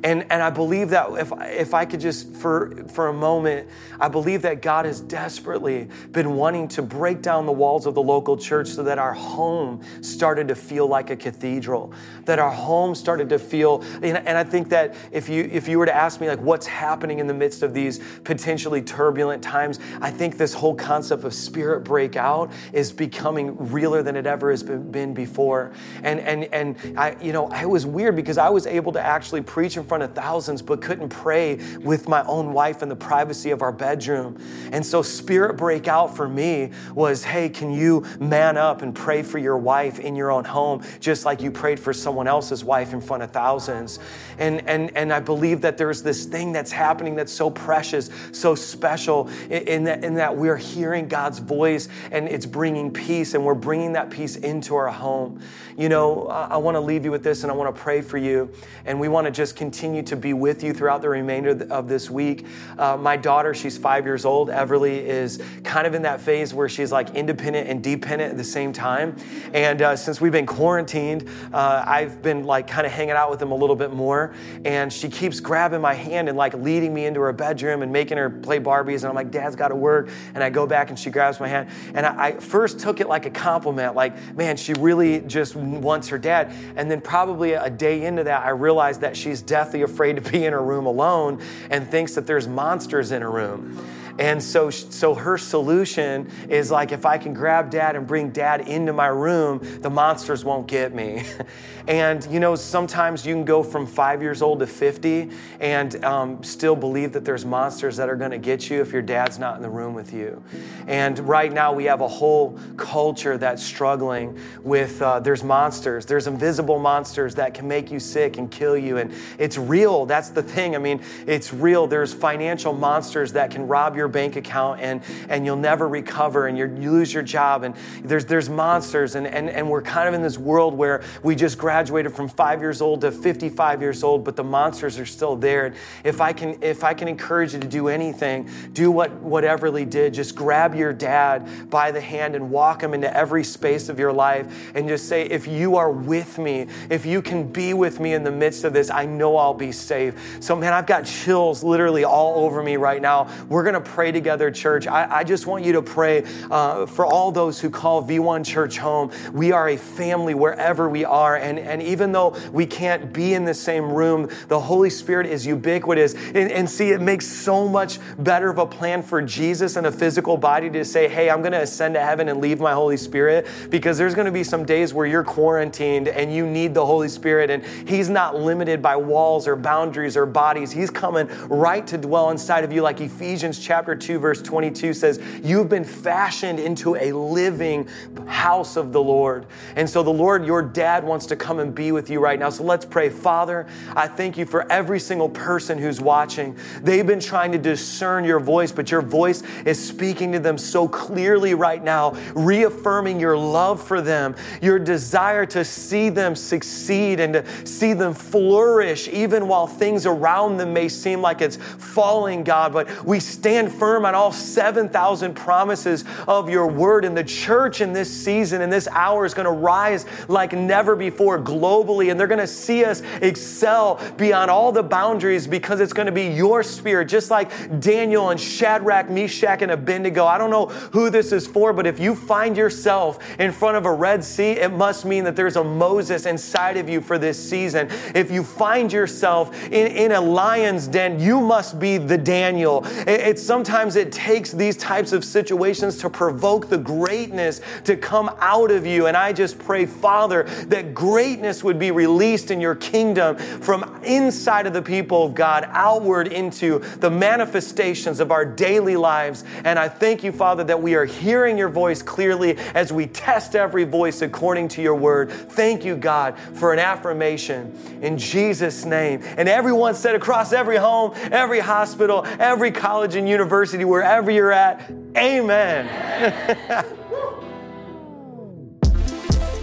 And, 0.05 0.27
and 0.31 0.43
I 0.43 0.51
believe 0.51 0.91
that 0.91 1.11
if, 1.13 1.33
if 1.41 1.73
I 1.73 1.87
could 1.87 1.99
just, 1.99 2.31
for, 2.35 2.85
for 2.89 3.09
a 3.09 3.13
moment, 3.13 3.71
I 3.99 4.09
believe 4.09 4.43
that 4.43 4.61
God 4.61 4.85
has 4.85 5.01
desperately 5.01 5.89
been 6.13 6.37
wanting 6.37 6.69
to 6.69 6.83
break 6.83 7.23
down 7.23 7.47
the 7.47 7.53
walls 7.53 7.87
of 7.87 7.95
the 7.95 8.03
local 8.03 8.37
church 8.37 8.69
so 8.69 8.83
that 8.83 8.99
our 8.99 9.15
home 9.15 9.81
started 10.03 10.49
to 10.49 10.55
feel 10.55 10.87
like 10.87 11.09
a 11.09 11.17
cathedral, 11.17 11.95
that 12.27 12.39
our 12.39 12.51
home 12.51 12.95
started 12.95 13.31
to 13.31 13.39
feel, 13.39 13.83
and, 14.03 14.19
and 14.19 14.37
I 14.37 14.45
think 14.45 14.69
that 14.69 14.95
if 15.11 15.31
you, 15.31 15.49
if 15.51 15.69
you 15.69 15.79
were 15.79 15.87
to 15.87 15.97
ask 15.97 16.21
me, 16.21 16.29
like, 16.29 16.41
what's 16.41 16.67
happening 16.67 17.19
in 17.19 17.27
the 17.27 17.33
midst 17.33 17.63
of 17.63 17.73
these 17.73 17.99
potentially 18.25 18.83
turbulent 18.83 19.43
times, 19.43 19.81
I 20.03 20.11
think 20.11 20.37
this 20.37 20.53
whole 20.53 20.75
concept 20.75 21.25
of 21.25 21.33
spirit 21.33 21.81
breakout 21.81 22.53
is 22.75 22.93
becoming 22.93 23.57
realer 23.73 24.03
than 24.03 24.17
it 24.17 24.27
ever 24.27 24.51
has 24.51 24.63
been 24.63 25.15
before. 25.15 25.73
And, 26.03 26.21
and, 26.21 26.45
and 26.53 26.99
I, 26.99 27.17
you 27.23 27.33
know, 27.33 27.51
it 27.51 27.71
was 27.71 27.87
weird 27.87 28.17
because 28.17 28.37
I 28.37 28.51
was 28.51 28.67
able 28.67 28.93
to 28.93 29.01
actually 29.01 29.41
preach 29.41 29.79
in 29.79 29.85
front 29.85 29.94
front 29.95 30.03
of 30.03 30.13
thousands, 30.13 30.61
but 30.61 30.83
couldn't 30.83 31.09
pray 31.09 31.55
with 31.79 32.09
my 32.09 32.25
own 32.25 32.53
wife 32.53 32.83
in 32.83 32.89
the 32.89 32.97
privacy 32.97 33.53
of 33.53 33.63
our 33.63 33.71
bedroom. 33.71 34.37
And 34.73 34.85
so, 34.85 35.03
spirit 35.03 35.57
breakout 35.57 36.17
for 36.17 36.29
me 36.29 36.73
was 36.97 37.23
hey, 37.23 37.49
can 37.49 37.71
you 37.71 38.05
man 38.19 38.57
up 38.57 38.83
and 38.83 38.93
pray 38.93 39.23
for 39.23 39.39
your 39.39 39.57
wife 39.57 40.01
in 40.01 40.17
your 40.17 40.33
own 40.33 40.43
home, 40.43 40.83
just 40.99 41.25
like 41.25 41.41
you 41.41 41.53
prayed 41.53 41.79
for 41.79 41.93
someone 41.93 42.27
else's 42.27 42.65
wife 42.65 42.93
in 42.93 43.01
front 43.01 43.23
of 43.23 43.31
thousands? 43.31 44.01
And, 44.37 44.69
and, 44.69 44.91
and 44.97 45.13
I 45.13 45.21
believe 45.21 45.61
that 45.61 45.79
there's 45.79 46.03
this 46.03 46.25
thing 46.25 46.51
that's 46.51 46.73
happening 46.73 47.15
that's 47.15 47.33
so 47.33 47.49
precious, 47.49 48.11
so 48.33 48.57
special, 48.57 49.29
in 49.49 49.85
that, 49.85 50.03
in 50.03 50.15
that 50.15 50.37
we're 50.37 50.57
hearing 50.57 51.07
God's 51.07 51.39
voice 51.39 51.89
and 52.11 52.27
it's 52.27 52.47
bringing 52.47 52.93
peace, 52.93 53.35
and 53.35 53.45
we're 53.45 53.55
bringing 53.55 53.93
that 53.93 54.11
peace 54.11 54.35
into 54.35 54.75
our 54.75 54.89
home. 54.89 55.41
You 55.77 55.89
know, 55.89 56.27
I, 56.27 56.47
I 56.47 56.57
want 56.57 56.75
to 56.75 56.81
leave 56.81 57.05
you 57.05 57.13
with 57.13 57.23
this 57.23 57.45
and 57.45 57.53
I 57.53 57.55
want 57.55 57.73
to 57.73 57.81
pray 57.81 58.01
for 58.01 58.19
you. 58.19 58.51
And 58.85 58.99
we 58.99 59.09
want 59.09 59.27
to 59.27 59.31
just 59.31 59.55
continue 59.55 59.74
continue 59.75 60.05
to 60.05 60.15
be 60.15 60.33
with 60.33 60.63
you 60.63 60.73
throughout 60.73 61.03
the 61.03 61.09
remainder 61.09 61.67
of 61.69 61.89
this 61.89 62.09
week. 62.09 62.47
Uh, 62.79 62.97
my 62.97 63.17
daughter, 63.17 63.53
she's 63.53 63.77
five 63.77 64.07
years 64.07 64.25
old. 64.25 64.49
Everly 64.49 65.03
is 65.03 65.43
kind 65.65 65.85
of 65.85 65.95
in 65.95 66.03
that 66.03 66.21
phase 66.21 66.55
where 66.55 66.69
she's 66.69 66.93
like 66.93 67.11
independent 67.17 67.69
and 67.69 67.83
dependent 67.83 68.31
at 68.31 68.37
the 68.37 68.45
same 68.45 68.73
time. 68.73 69.17
And 69.53 69.83
uh, 69.83 69.97
since 69.97 70.21
we've 70.21 70.31
been 70.31 70.47
quarantined, 70.47 71.29
uh, 71.53 71.83
I've 71.85 72.23
been 72.23 72.45
like 72.45 72.69
kind 72.69 72.87
of 72.87 72.93
hanging 72.93 73.17
out 73.17 73.31
with 73.31 73.41
them 73.41 73.51
a 73.51 73.55
little 73.57 73.75
bit 73.75 73.93
more. 73.93 74.33
And 74.65 74.93
she 74.93 75.09
keeps 75.09 75.41
grabbing 75.41 75.81
my 75.81 75.95
hand 75.95 76.29
and 76.29 76.39
like 76.39 76.55
leading 76.55 76.95
me 76.95 77.07
into 77.07 77.19
her 77.23 77.33
bedroom 77.33 77.83
and 77.83 77.93
making 77.93 78.17
her 78.17 78.31
play 78.31 78.61
Barbies. 78.61 78.99
And 78.99 79.07
I'm 79.07 79.17
like, 79.17 79.33
Dad's 79.33 79.57
got 79.57 79.69
to 79.69 79.75
work. 79.75 80.09
And 80.37 80.45
I 80.45 80.51
go 80.51 80.69
back 80.69 80.91
and 80.91 80.97
she 80.97 81.11
grabs 81.11 81.41
my 81.41 81.49
hand. 81.49 81.69
And 81.95 82.07
I, 82.07 82.27
I 82.27 82.33
first 82.39 82.79
took 82.79 83.01
it 83.01 83.09
like 83.09 83.27
a 83.27 83.31
compliment, 83.31 83.97
like, 83.97 84.37
man, 84.37 84.57
she 84.57 84.73
really 84.75 85.19
just 85.23 85.57
wants 85.57 86.07
her 86.11 86.19
dad. 86.19 86.53
And 86.77 86.89
then 86.89 87.01
probably 87.01 87.55
a 87.55 87.71
day 87.71 88.05
into 88.05 88.23
that, 88.23 88.47
I 88.47 88.51
realized 88.51 89.01
that 89.01 89.17
she's 89.17 89.43
deathly 89.65 89.81
afraid 89.81 90.17
to 90.17 90.31
be 90.31 90.45
in 90.45 90.53
her 90.53 90.63
room 90.63 90.85
alone 90.85 91.41
and 91.71 91.89
thinks 91.91 92.15
that 92.15 92.27
there's 92.27 92.47
monsters 92.47 93.11
in 93.11 93.23
her 93.23 93.31
room. 93.31 93.79
And 94.19 94.43
so, 94.43 94.71
so 94.71 95.15
her 95.15 95.37
solution 95.37 96.31
is 96.49 96.71
like, 96.71 96.93
if 96.93 97.05
I 97.05 97.19
can 97.19 97.35
grab 97.35 97.71
dad 97.71 97.97
and 97.97 98.07
bring 98.07 98.31
dad 98.31 98.69
into 98.69 98.93
my 98.93 99.09
room, 99.09 99.61
the 99.81 99.91
monsters 99.91 100.45
won't 100.45 100.69
get 100.69 100.95
me. 100.95 101.25
and 101.89 102.25
you 102.31 102.41
know, 102.41 102.55
sometimes 102.55 103.27
you 103.27 103.35
can 103.35 103.45
go 103.45 103.63
from 103.63 103.87
five 103.87 104.23
years 104.23 104.41
old 104.41 104.61
to 104.61 104.67
50 104.67 105.31
and 105.61 106.05
um, 106.05 106.43
still 106.45 106.77
believe 106.77 107.13
that 107.13 107.25
there's 107.25 107.45
monsters 107.45 107.97
that 107.97 108.09
are 108.09 108.17
going 108.17 108.31
to 108.31 108.39
get 108.39 108.71
you 108.71 108.81
if 108.81 108.93
your 108.93 109.03
dad's 109.03 109.39
not 109.39 109.57
in 109.57 109.63
the 109.63 109.71
room 109.71 109.95
with 109.95 110.13
you. 110.13 110.43
And 110.87 111.19
right 111.21 111.53
now, 111.53 111.73
we 111.73 111.85
have 111.85 112.01
a 112.01 112.09
whole 112.09 112.59
culture 112.77 113.37
that's 113.37 113.63
struggling 113.63 114.39
with 114.63 115.03
uh, 115.03 115.21
there's 115.21 115.43
monsters, 115.43 116.07
there's 116.07 116.27
invisible 116.27 116.79
monsters 116.79 117.35
that 117.35 117.55
can 117.55 117.67
make 117.67 117.91
you 117.91 117.99
sick 117.99 118.39
and 118.39 118.51
kill 118.51 118.77
you. 118.77 118.99
And 118.99 119.13
it's 119.39 119.59
real. 119.59 120.07
That's 120.07 120.29
the 120.29 120.43
thing. 120.43 120.77
I 120.77 120.79
mean, 120.79 121.03
it's 121.27 121.53
real. 121.53 121.87
There's 121.87 122.15
financial 122.15 122.73
monsters 122.73 123.33
that 123.33 123.51
can 123.51 123.67
rob 123.67 123.97
your 123.97 124.04
bank 124.09 124.37
account 124.37 124.81
and, 124.81 125.03
and 125.29 125.45
you'll 125.45 125.57
never 125.57 125.89
recover 125.89 126.47
and 126.47 126.57
you 126.57 126.67
lose 126.67 127.13
your 127.13 127.23
job. 127.23 127.65
And 127.65 127.75
there's, 128.03 128.25
there's 128.25 128.49
monsters. 128.49 129.15
And, 129.15 129.27
and, 129.27 129.51
and 129.51 129.69
we're 129.69 129.83
kind 129.83 130.09
of 130.09 130.15
in 130.15 130.23
this 130.23 130.39
world 130.39 130.75
where 130.75 131.03
we 131.23 131.35
just 131.35 131.59
graduated 131.59 132.13
from 132.15 132.29
five 132.29 132.61
years 132.61 132.81
old 132.81 133.03
to 133.03 133.13
55 133.13 133.83
years 133.83 134.03
old, 134.03 134.25
but 134.25 134.37
the 134.37 134.45
monsters 134.45 134.99
are 134.99 135.07
still 135.07 135.37
there. 135.37 135.67
And 135.67 135.77
if 136.05 136.21
I 136.21 136.33
can, 136.33 136.63
if 136.63 136.85
I 136.85 136.95
can 136.95 137.09
encourage 137.09 137.55
you 137.55 137.61
to 137.61 137.69
do 137.69 137.89
anything, 137.89 138.49
do 138.73 138.91
what, 138.91 139.13
what 139.15 139.45
Everly 139.45 139.89
did. 139.89 140.15
Just 140.15 140.35
grab 140.35 140.75
your 140.75 140.93
dad 140.93 141.71
by 141.71 141.91
the 141.91 142.01
hand 142.01 142.35
and 142.35 142.51
walk 142.51 142.83
him 142.83 142.95
into 142.95 143.15
every 143.15 143.45
space 143.45 143.89
of 143.89 143.99
your 143.99 144.13
life 144.13 144.73
and 144.75 144.89
just 144.89 145.09
say, 145.09 145.25
if 145.27 145.47
you 145.47 145.77
are 145.77 145.91
with 145.91 146.39
me, 146.39 146.67
if 146.91 147.05
you 147.05 147.21
can 147.21 147.47
be 147.51 147.75
with 147.75 148.01
me 148.01 148.15
in 148.15 148.25
the 148.25 148.31
midst 148.31 148.65
of 148.65 148.73
this, 148.73 148.91
I 148.91 149.07
know 149.07 149.37
I'll 149.37 149.55
be 149.55 149.73
safe. 149.73 150.15
So, 150.41 150.57
man, 150.57 150.73
I've 150.73 150.87
got 150.87 151.05
chills 151.05 151.63
literally 151.63 152.05
all 152.05 152.45
over 152.45 152.63
me 152.63 152.77
right 152.77 153.01
now. 153.01 153.29
We're 153.49 153.65
to 153.75 153.81
pray 153.95 154.11
together, 154.11 154.51
church. 154.51 154.89
I, 154.89 155.19
I, 155.19 155.23
just 155.23 155.47
want 155.47 155.65
you 155.65 155.75
to 155.75 155.83
pray 155.83 156.25
uh, 156.51 156.85
for 156.85 157.07
all 157.07 157.31
those 157.31 157.61
who 157.61 157.71
call 157.71 158.03
V1 158.03 158.45
Church 158.45 158.77
home. 158.77 159.13
We 159.33 159.53
are 159.53 159.69
a 159.69 159.77
family 159.77 160.35
wherever 160.35 160.89
we 160.89 161.05
are. 161.05 161.37
And, 161.37 161.61
and 161.61 161.81
even 161.81 162.11
though 162.11 162.37
we 162.53 162.67
can't 162.67 163.13
be 163.13 163.35
in 163.35 163.45
the 163.45 163.55
same 163.55 163.93
room, 163.93 164.29
the 164.49 164.59
Holy 164.59 164.91
Spirit 164.91 165.29
is 165.29 165.47
ubiquitous. 165.47 166.15
And, 166.15 166.51
and 166.51 166.69
see, 166.69 166.91
it 166.91 167.01
makes 167.01 167.25
so 167.25 167.69
much 167.69 168.01
better 168.19 168.51
of 168.51 168.59
a 168.59 168.67
plan 168.67 169.01
for 169.01 169.23
Jesus 169.23 169.77
and 169.77 169.87
a 169.87 169.93
physical 169.93 170.37
body 170.37 170.69
to 170.71 170.85
say, 170.85 171.07
hey, 171.07 171.31
I'm 171.31 171.41
going 171.41 171.53
to 171.53 171.63
ascend 171.63 171.95
to 171.95 172.01
heaven 172.01 172.29
and 172.29 172.41
leave 172.41 172.59
my 172.59 172.73
Holy 172.73 172.97
Spirit 172.97 173.47
because 173.71 173.97
there's 173.97 174.17
going 174.17 174.27
to 174.27 174.33
be 174.33 174.43
some 174.43 174.65
days 174.65 174.93
where 174.93 175.07
you're 175.07 175.23
quarantined 175.23 176.09
and 176.09 176.35
you 176.35 176.49
need 176.49 176.75
the 176.75 176.85
Holy 176.85 177.09
Spirit 177.09 177.49
and 177.49 177.65
He's 177.89 178.09
not 178.09 178.35
limited 178.35 178.83
by 178.83 178.97
walls 178.97 179.47
or 179.47 179.55
boundaries 179.55 180.17
or 180.17 180.27
bodies. 180.27 180.73
He's 180.73 180.91
coming 180.91 181.29
right 181.49 181.87
to 181.87 181.97
dwell 181.97 182.31
inside 182.31 182.65
of 182.65 182.73
you, 182.73 182.83
like 182.83 183.01
Ephesians 183.01 183.61
chapter 183.61 183.84
2, 183.93 184.21
verse 184.21 184.41
22 184.41 184.95
says, 184.95 185.21
You've 185.43 185.69
been 185.69 185.83
fashioned 185.83 186.61
into 186.61 186.95
a 186.95 187.13
living 187.13 187.89
house 188.29 188.77
of 188.77 188.93
the 188.93 189.03
Lord. 189.03 189.47
And 189.75 189.91
so 189.91 190.05
the 190.05 190.13
Lord, 190.13 190.47
your 190.47 190.63
dad, 190.63 191.03
wants 191.03 191.27
to 191.27 191.37
come 191.37 191.59
and 191.59 191.75
be 191.75 191.91
with 191.91 192.09
you 192.09 192.21
right 192.21 192.39
now. 192.39 192.51
So 192.51 192.63
let's 192.63 192.85
pray. 192.85 193.09
Father, 193.09 193.67
I 193.97 194.07
thank 194.07 194.39
you 194.39 194.47
for 194.47 194.71
every 194.71 195.01
single 195.01 195.29
person 195.29 195.79
who's 195.79 196.01
watching. 196.01 196.57
They've 196.83 197.07
been 197.07 197.21
trying 197.21 197.51
to 197.53 197.59
discern 197.59 198.25
your 198.25 198.39
voice, 198.39 198.71
but 198.71 198.91
your 198.91 199.03
voice 199.03 199.43
is 199.65 199.85
speaking 199.85 200.31
to 200.33 200.39
them 200.39 200.57
so 200.59 200.87
clearly 200.87 201.55
right 201.55 201.83
now, 201.83 202.13
reaffirming 202.35 203.19
your 203.19 203.37
love 203.37 203.83
for 203.83 204.01
them, 204.01 204.37
your 204.63 204.79
desire 204.79 205.47
to 205.47 205.65
see 205.65 206.11
them 206.11 206.37
succeed 206.37 207.19
and 207.19 207.35
to 207.35 207.67
see 207.67 207.93
them 207.93 208.15
flourish, 208.15 209.09
even 209.09 209.49
while 209.49 209.67
things 209.67 210.07
around 210.07 210.59
them 210.59 210.73
may 210.73 210.89
seem 210.89 211.21
like 211.21 211.41
it's 211.41 211.57
falling, 211.57 212.45
God. 212.45 212.73
But 212.73 213.05
we 213.05 213.21
stand 213.21 213.73
firm 213.79 214.05
on 214.05 214.15
all 214.15 214.33
7,000 214.33 215.35
promises 215.35 216.05
of 216.27 216.49
your 216.49 216.67
word. 216.67 217.05
And 217.05 217.17
the 217.17 217.25
church 217.25 217.81
in 217.81 217.93
this 217.93 218.11
season, 218.11 218.63
in 218.63 218.71
this 218.71 218.89
hour, 218.89 219.25
is 219.25 219.35
going 219.35 219.47
to 219.47 219.53
rise 219.53 220.07
like 220.29 220.53
never 220.53 220.97
before 220.97 221.39
globally. 221.39 222.11
And 222.11 222.19
they're 222.19 222.27
going 222.27 222.41
to 222.41 222.47
see 222.47 222.85
us 222.85 223.03
excel 223.21 224.01
beyond 224.17 224.51
all 224.51 224.73
the 224.73 224.83
boundaries 224.83 225.47
because 225.47 225.81
it's 225.81 225.93
going 225.93 226.07
to 226.07 226.13
be 226.13 226.27
your 226.27 226.63
spirit, 226.63 227.07
just 227.07 227.31
like 227.31 227.81
Daniel 227.81 228.31
and 228.31 228.41
Shadrach, 228.41 229.11
Meshach, 229.11 229.63
and 229.63 229.71
Abednego. 229.71 230.25
I 230.25 230.39
don't 230.39 230.51
know 230.51 230.67
who 230.67 231.11
this 231.11 231.33
is 231.33 231.47
for, 231.47 231.73
but 231.73 231.87
if 231.87 231.99
you 231.99 232.15
find 232.15 232.57
yourself 232.57 233.19
in 233.39 233.53
front 233.53 233.77
of 233.77 233.87
a 233.87 233.93
Red 233.93 234.25
Sea, 234.25 234.53
it 234.53 234.73
must 234.73 235.05
mean 235.05 235.25
that 235.25 235.37
there's 235.37 235.57
a 235.57 235.65
Moses 235.65 236.27
inside 236.27 236.77
of 236.77 236.89
you 236.89 237.01
for 237.01 237.19
this 237.19 237.39
season. 237.39 237.89
If 238.15 238.31
you 238.31 238.45
find 238.45 238.93
yourself 238.93 239.55
in, 239.67 239.87
in 239.87 240.13
a 240.13 240.21
lion's 240.21 240.87
den, 240.87 241.21
you 241.21 241.41
must 241.41 241.79
be 241.79 241.99
the 241.99 242.19
Daniel. 242.19 242.85
It, 243.07 243.21
it 243.21 243.39
sometimes 243.65 243.97
it 243.97 244.13
takes 244.13 244.53
these 244.53 244.77
types 244.77 245.15
of 245.15 245.25
situations 245.25 245.97
to 245.97 246.11
provoke 246.11 246.69
the 246.69 246.77
greatness 246.77 247.63
to 247.83 247.97
come 247.97 248.31
out 248.39 248.71
of 248.71 248.85
you. 248.85 249.07
And 249.07 249.17
I 249.17 249.33
just 249.33 249.59
pray, 249.59 249.87
Father, 249.87 250.43
that 250.67 250.93
greatness 250.93 251.65
would 251.65 251.79
be 251.79 251.91
released 251.91 252.51
in 252.51 252.61
your 252.61 252.75
kingdom 252.75 253.37
from 253.37 254.03
inside 254.05 254.67
of 254.67 254.75
the 254.75 254.83
people 254.83 255.25
of 255.25 255.35
God 255.35 255.67
outward 255.71 256.29
into 256.29 256.81
the 256.99 257.09
manifestations 257.09 258.21
of 258.21 258.31
our 258.31 258.45
daily 258.45 258.97
lives. 258.97 259.45
And 259.65 259.79
I 259.79 259.89
thank 259.89 260.23
you, 260.23 260.31
Father, 260.31 260.65
that 260.65 260.83
we 260.83 260.95
are 260.95 261.07
hearing 261.07 261.57
your 261.57 261.71
voice 261.71 262.03
clearly 262.03 262.59
as 262.75 262.93
we 262.93 263.07
test 263.07 263.57
every 263.57 263.85
voice 263.85 264.21
according 264.21 264.69
to 264.69 264.83
your 264.83 264.95
word. 264.95 265.31
Thank 265.31 265.87
you, 265.87 265.97
God, 265.97 266.39
for 266.53 266.75
an 266.75 266.79
affirmation 266.79 267.73
in 268.03 268.19
Jesus' 268.19 268.85
name. 268.85 269.23
And 269.39 269.49
everyone 269.49 269.95
said 269.95 270.15
across 270.15 270.53
every 270.53 270.77
home, 270.77 271.15
every 271.33 271.61
hospital, 271.61 272.27
every 272.39 272.71
college 272.71 273.15
and 273.15 273.27
university, 273.27 273.54
wherever 273.85 274.31
you're 274.31 274.53
at, 274.53 274.91
amen. 275.17 276.95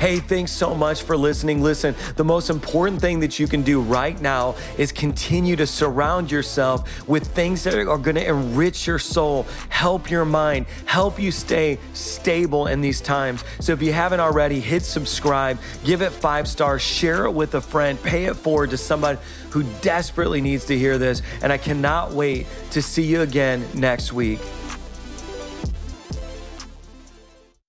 Hey, 0.01 0.17
thanks 0.17 0.51
so 0.51 0.73
much 0.73 1.03
for 1.03 1.15
listening. 1.15 1.61
Listen, 1.61 1.93
the 2.15 2.23
most 2.23 2.49
important 2.49 2.99
thing 2.99 3.19
that 3.19 3.37
you 3.37 3.47
can 3.47 3.61
do 3.61 3.79
right 3.79 4.19
now 4.19 4.55
is 4.79 4.91
continue 4.91 5.55
to 5.55 5.67
surround 5.67 6.31
yourself 6.31 7.07
with 7.07 7.27
things 7.27 7.63
that 7.65 7.75
are 7.75 7.85
going 7.85 8.15
to 8.15 8.25
enrich 8.27 8.87
your 8.87 8.97
soul, 8.97 9.45
help 9.69 10.09
your 10.09 10.25
mind, 10.25 10.65
help 10.87 11.19
you 11.19 11.29
stay 11.29 11.77
stable 11.93 12.65
in 12.65 12.81
these 12.81 12.99
times. 12.99 13.43
So 13.59 13.73
if 13.73 13.83
you 13.83 13.93
haven't 13.93 14.21
already, 14.21 14.59
hit 14.59 14.81
subscribe, 14.81 15.59
give 15.83 16.01
it 16.01 16.09
five 16.09 16.47
stars, 16.47 16.81
share 16.81 17.25
it 17.25 17.31
with 17.31 17.53
a 17.53 17.61
friend, 17.61 18.01
pay 18.01 18.25
it 18.25 18.33
forward 18.33 18.71
to 18.71 18.77
somebody 18.77 19.19
who 19.51 19.61
desperately 19.81 20.41
needs 20.41 20.65
to 20.65 20.75
hear 20.75 20.97
this. 20.97 21.21
And 21.43 21.53
I 21.53 21.59
cannot 21.59 22.11
wait 22.11 22.47
to 22.71 22.81
see 22.81 23.03
you 23.03 23.21
again 23.21 23.63
next 23.75 24.13
week. 24.13 24.39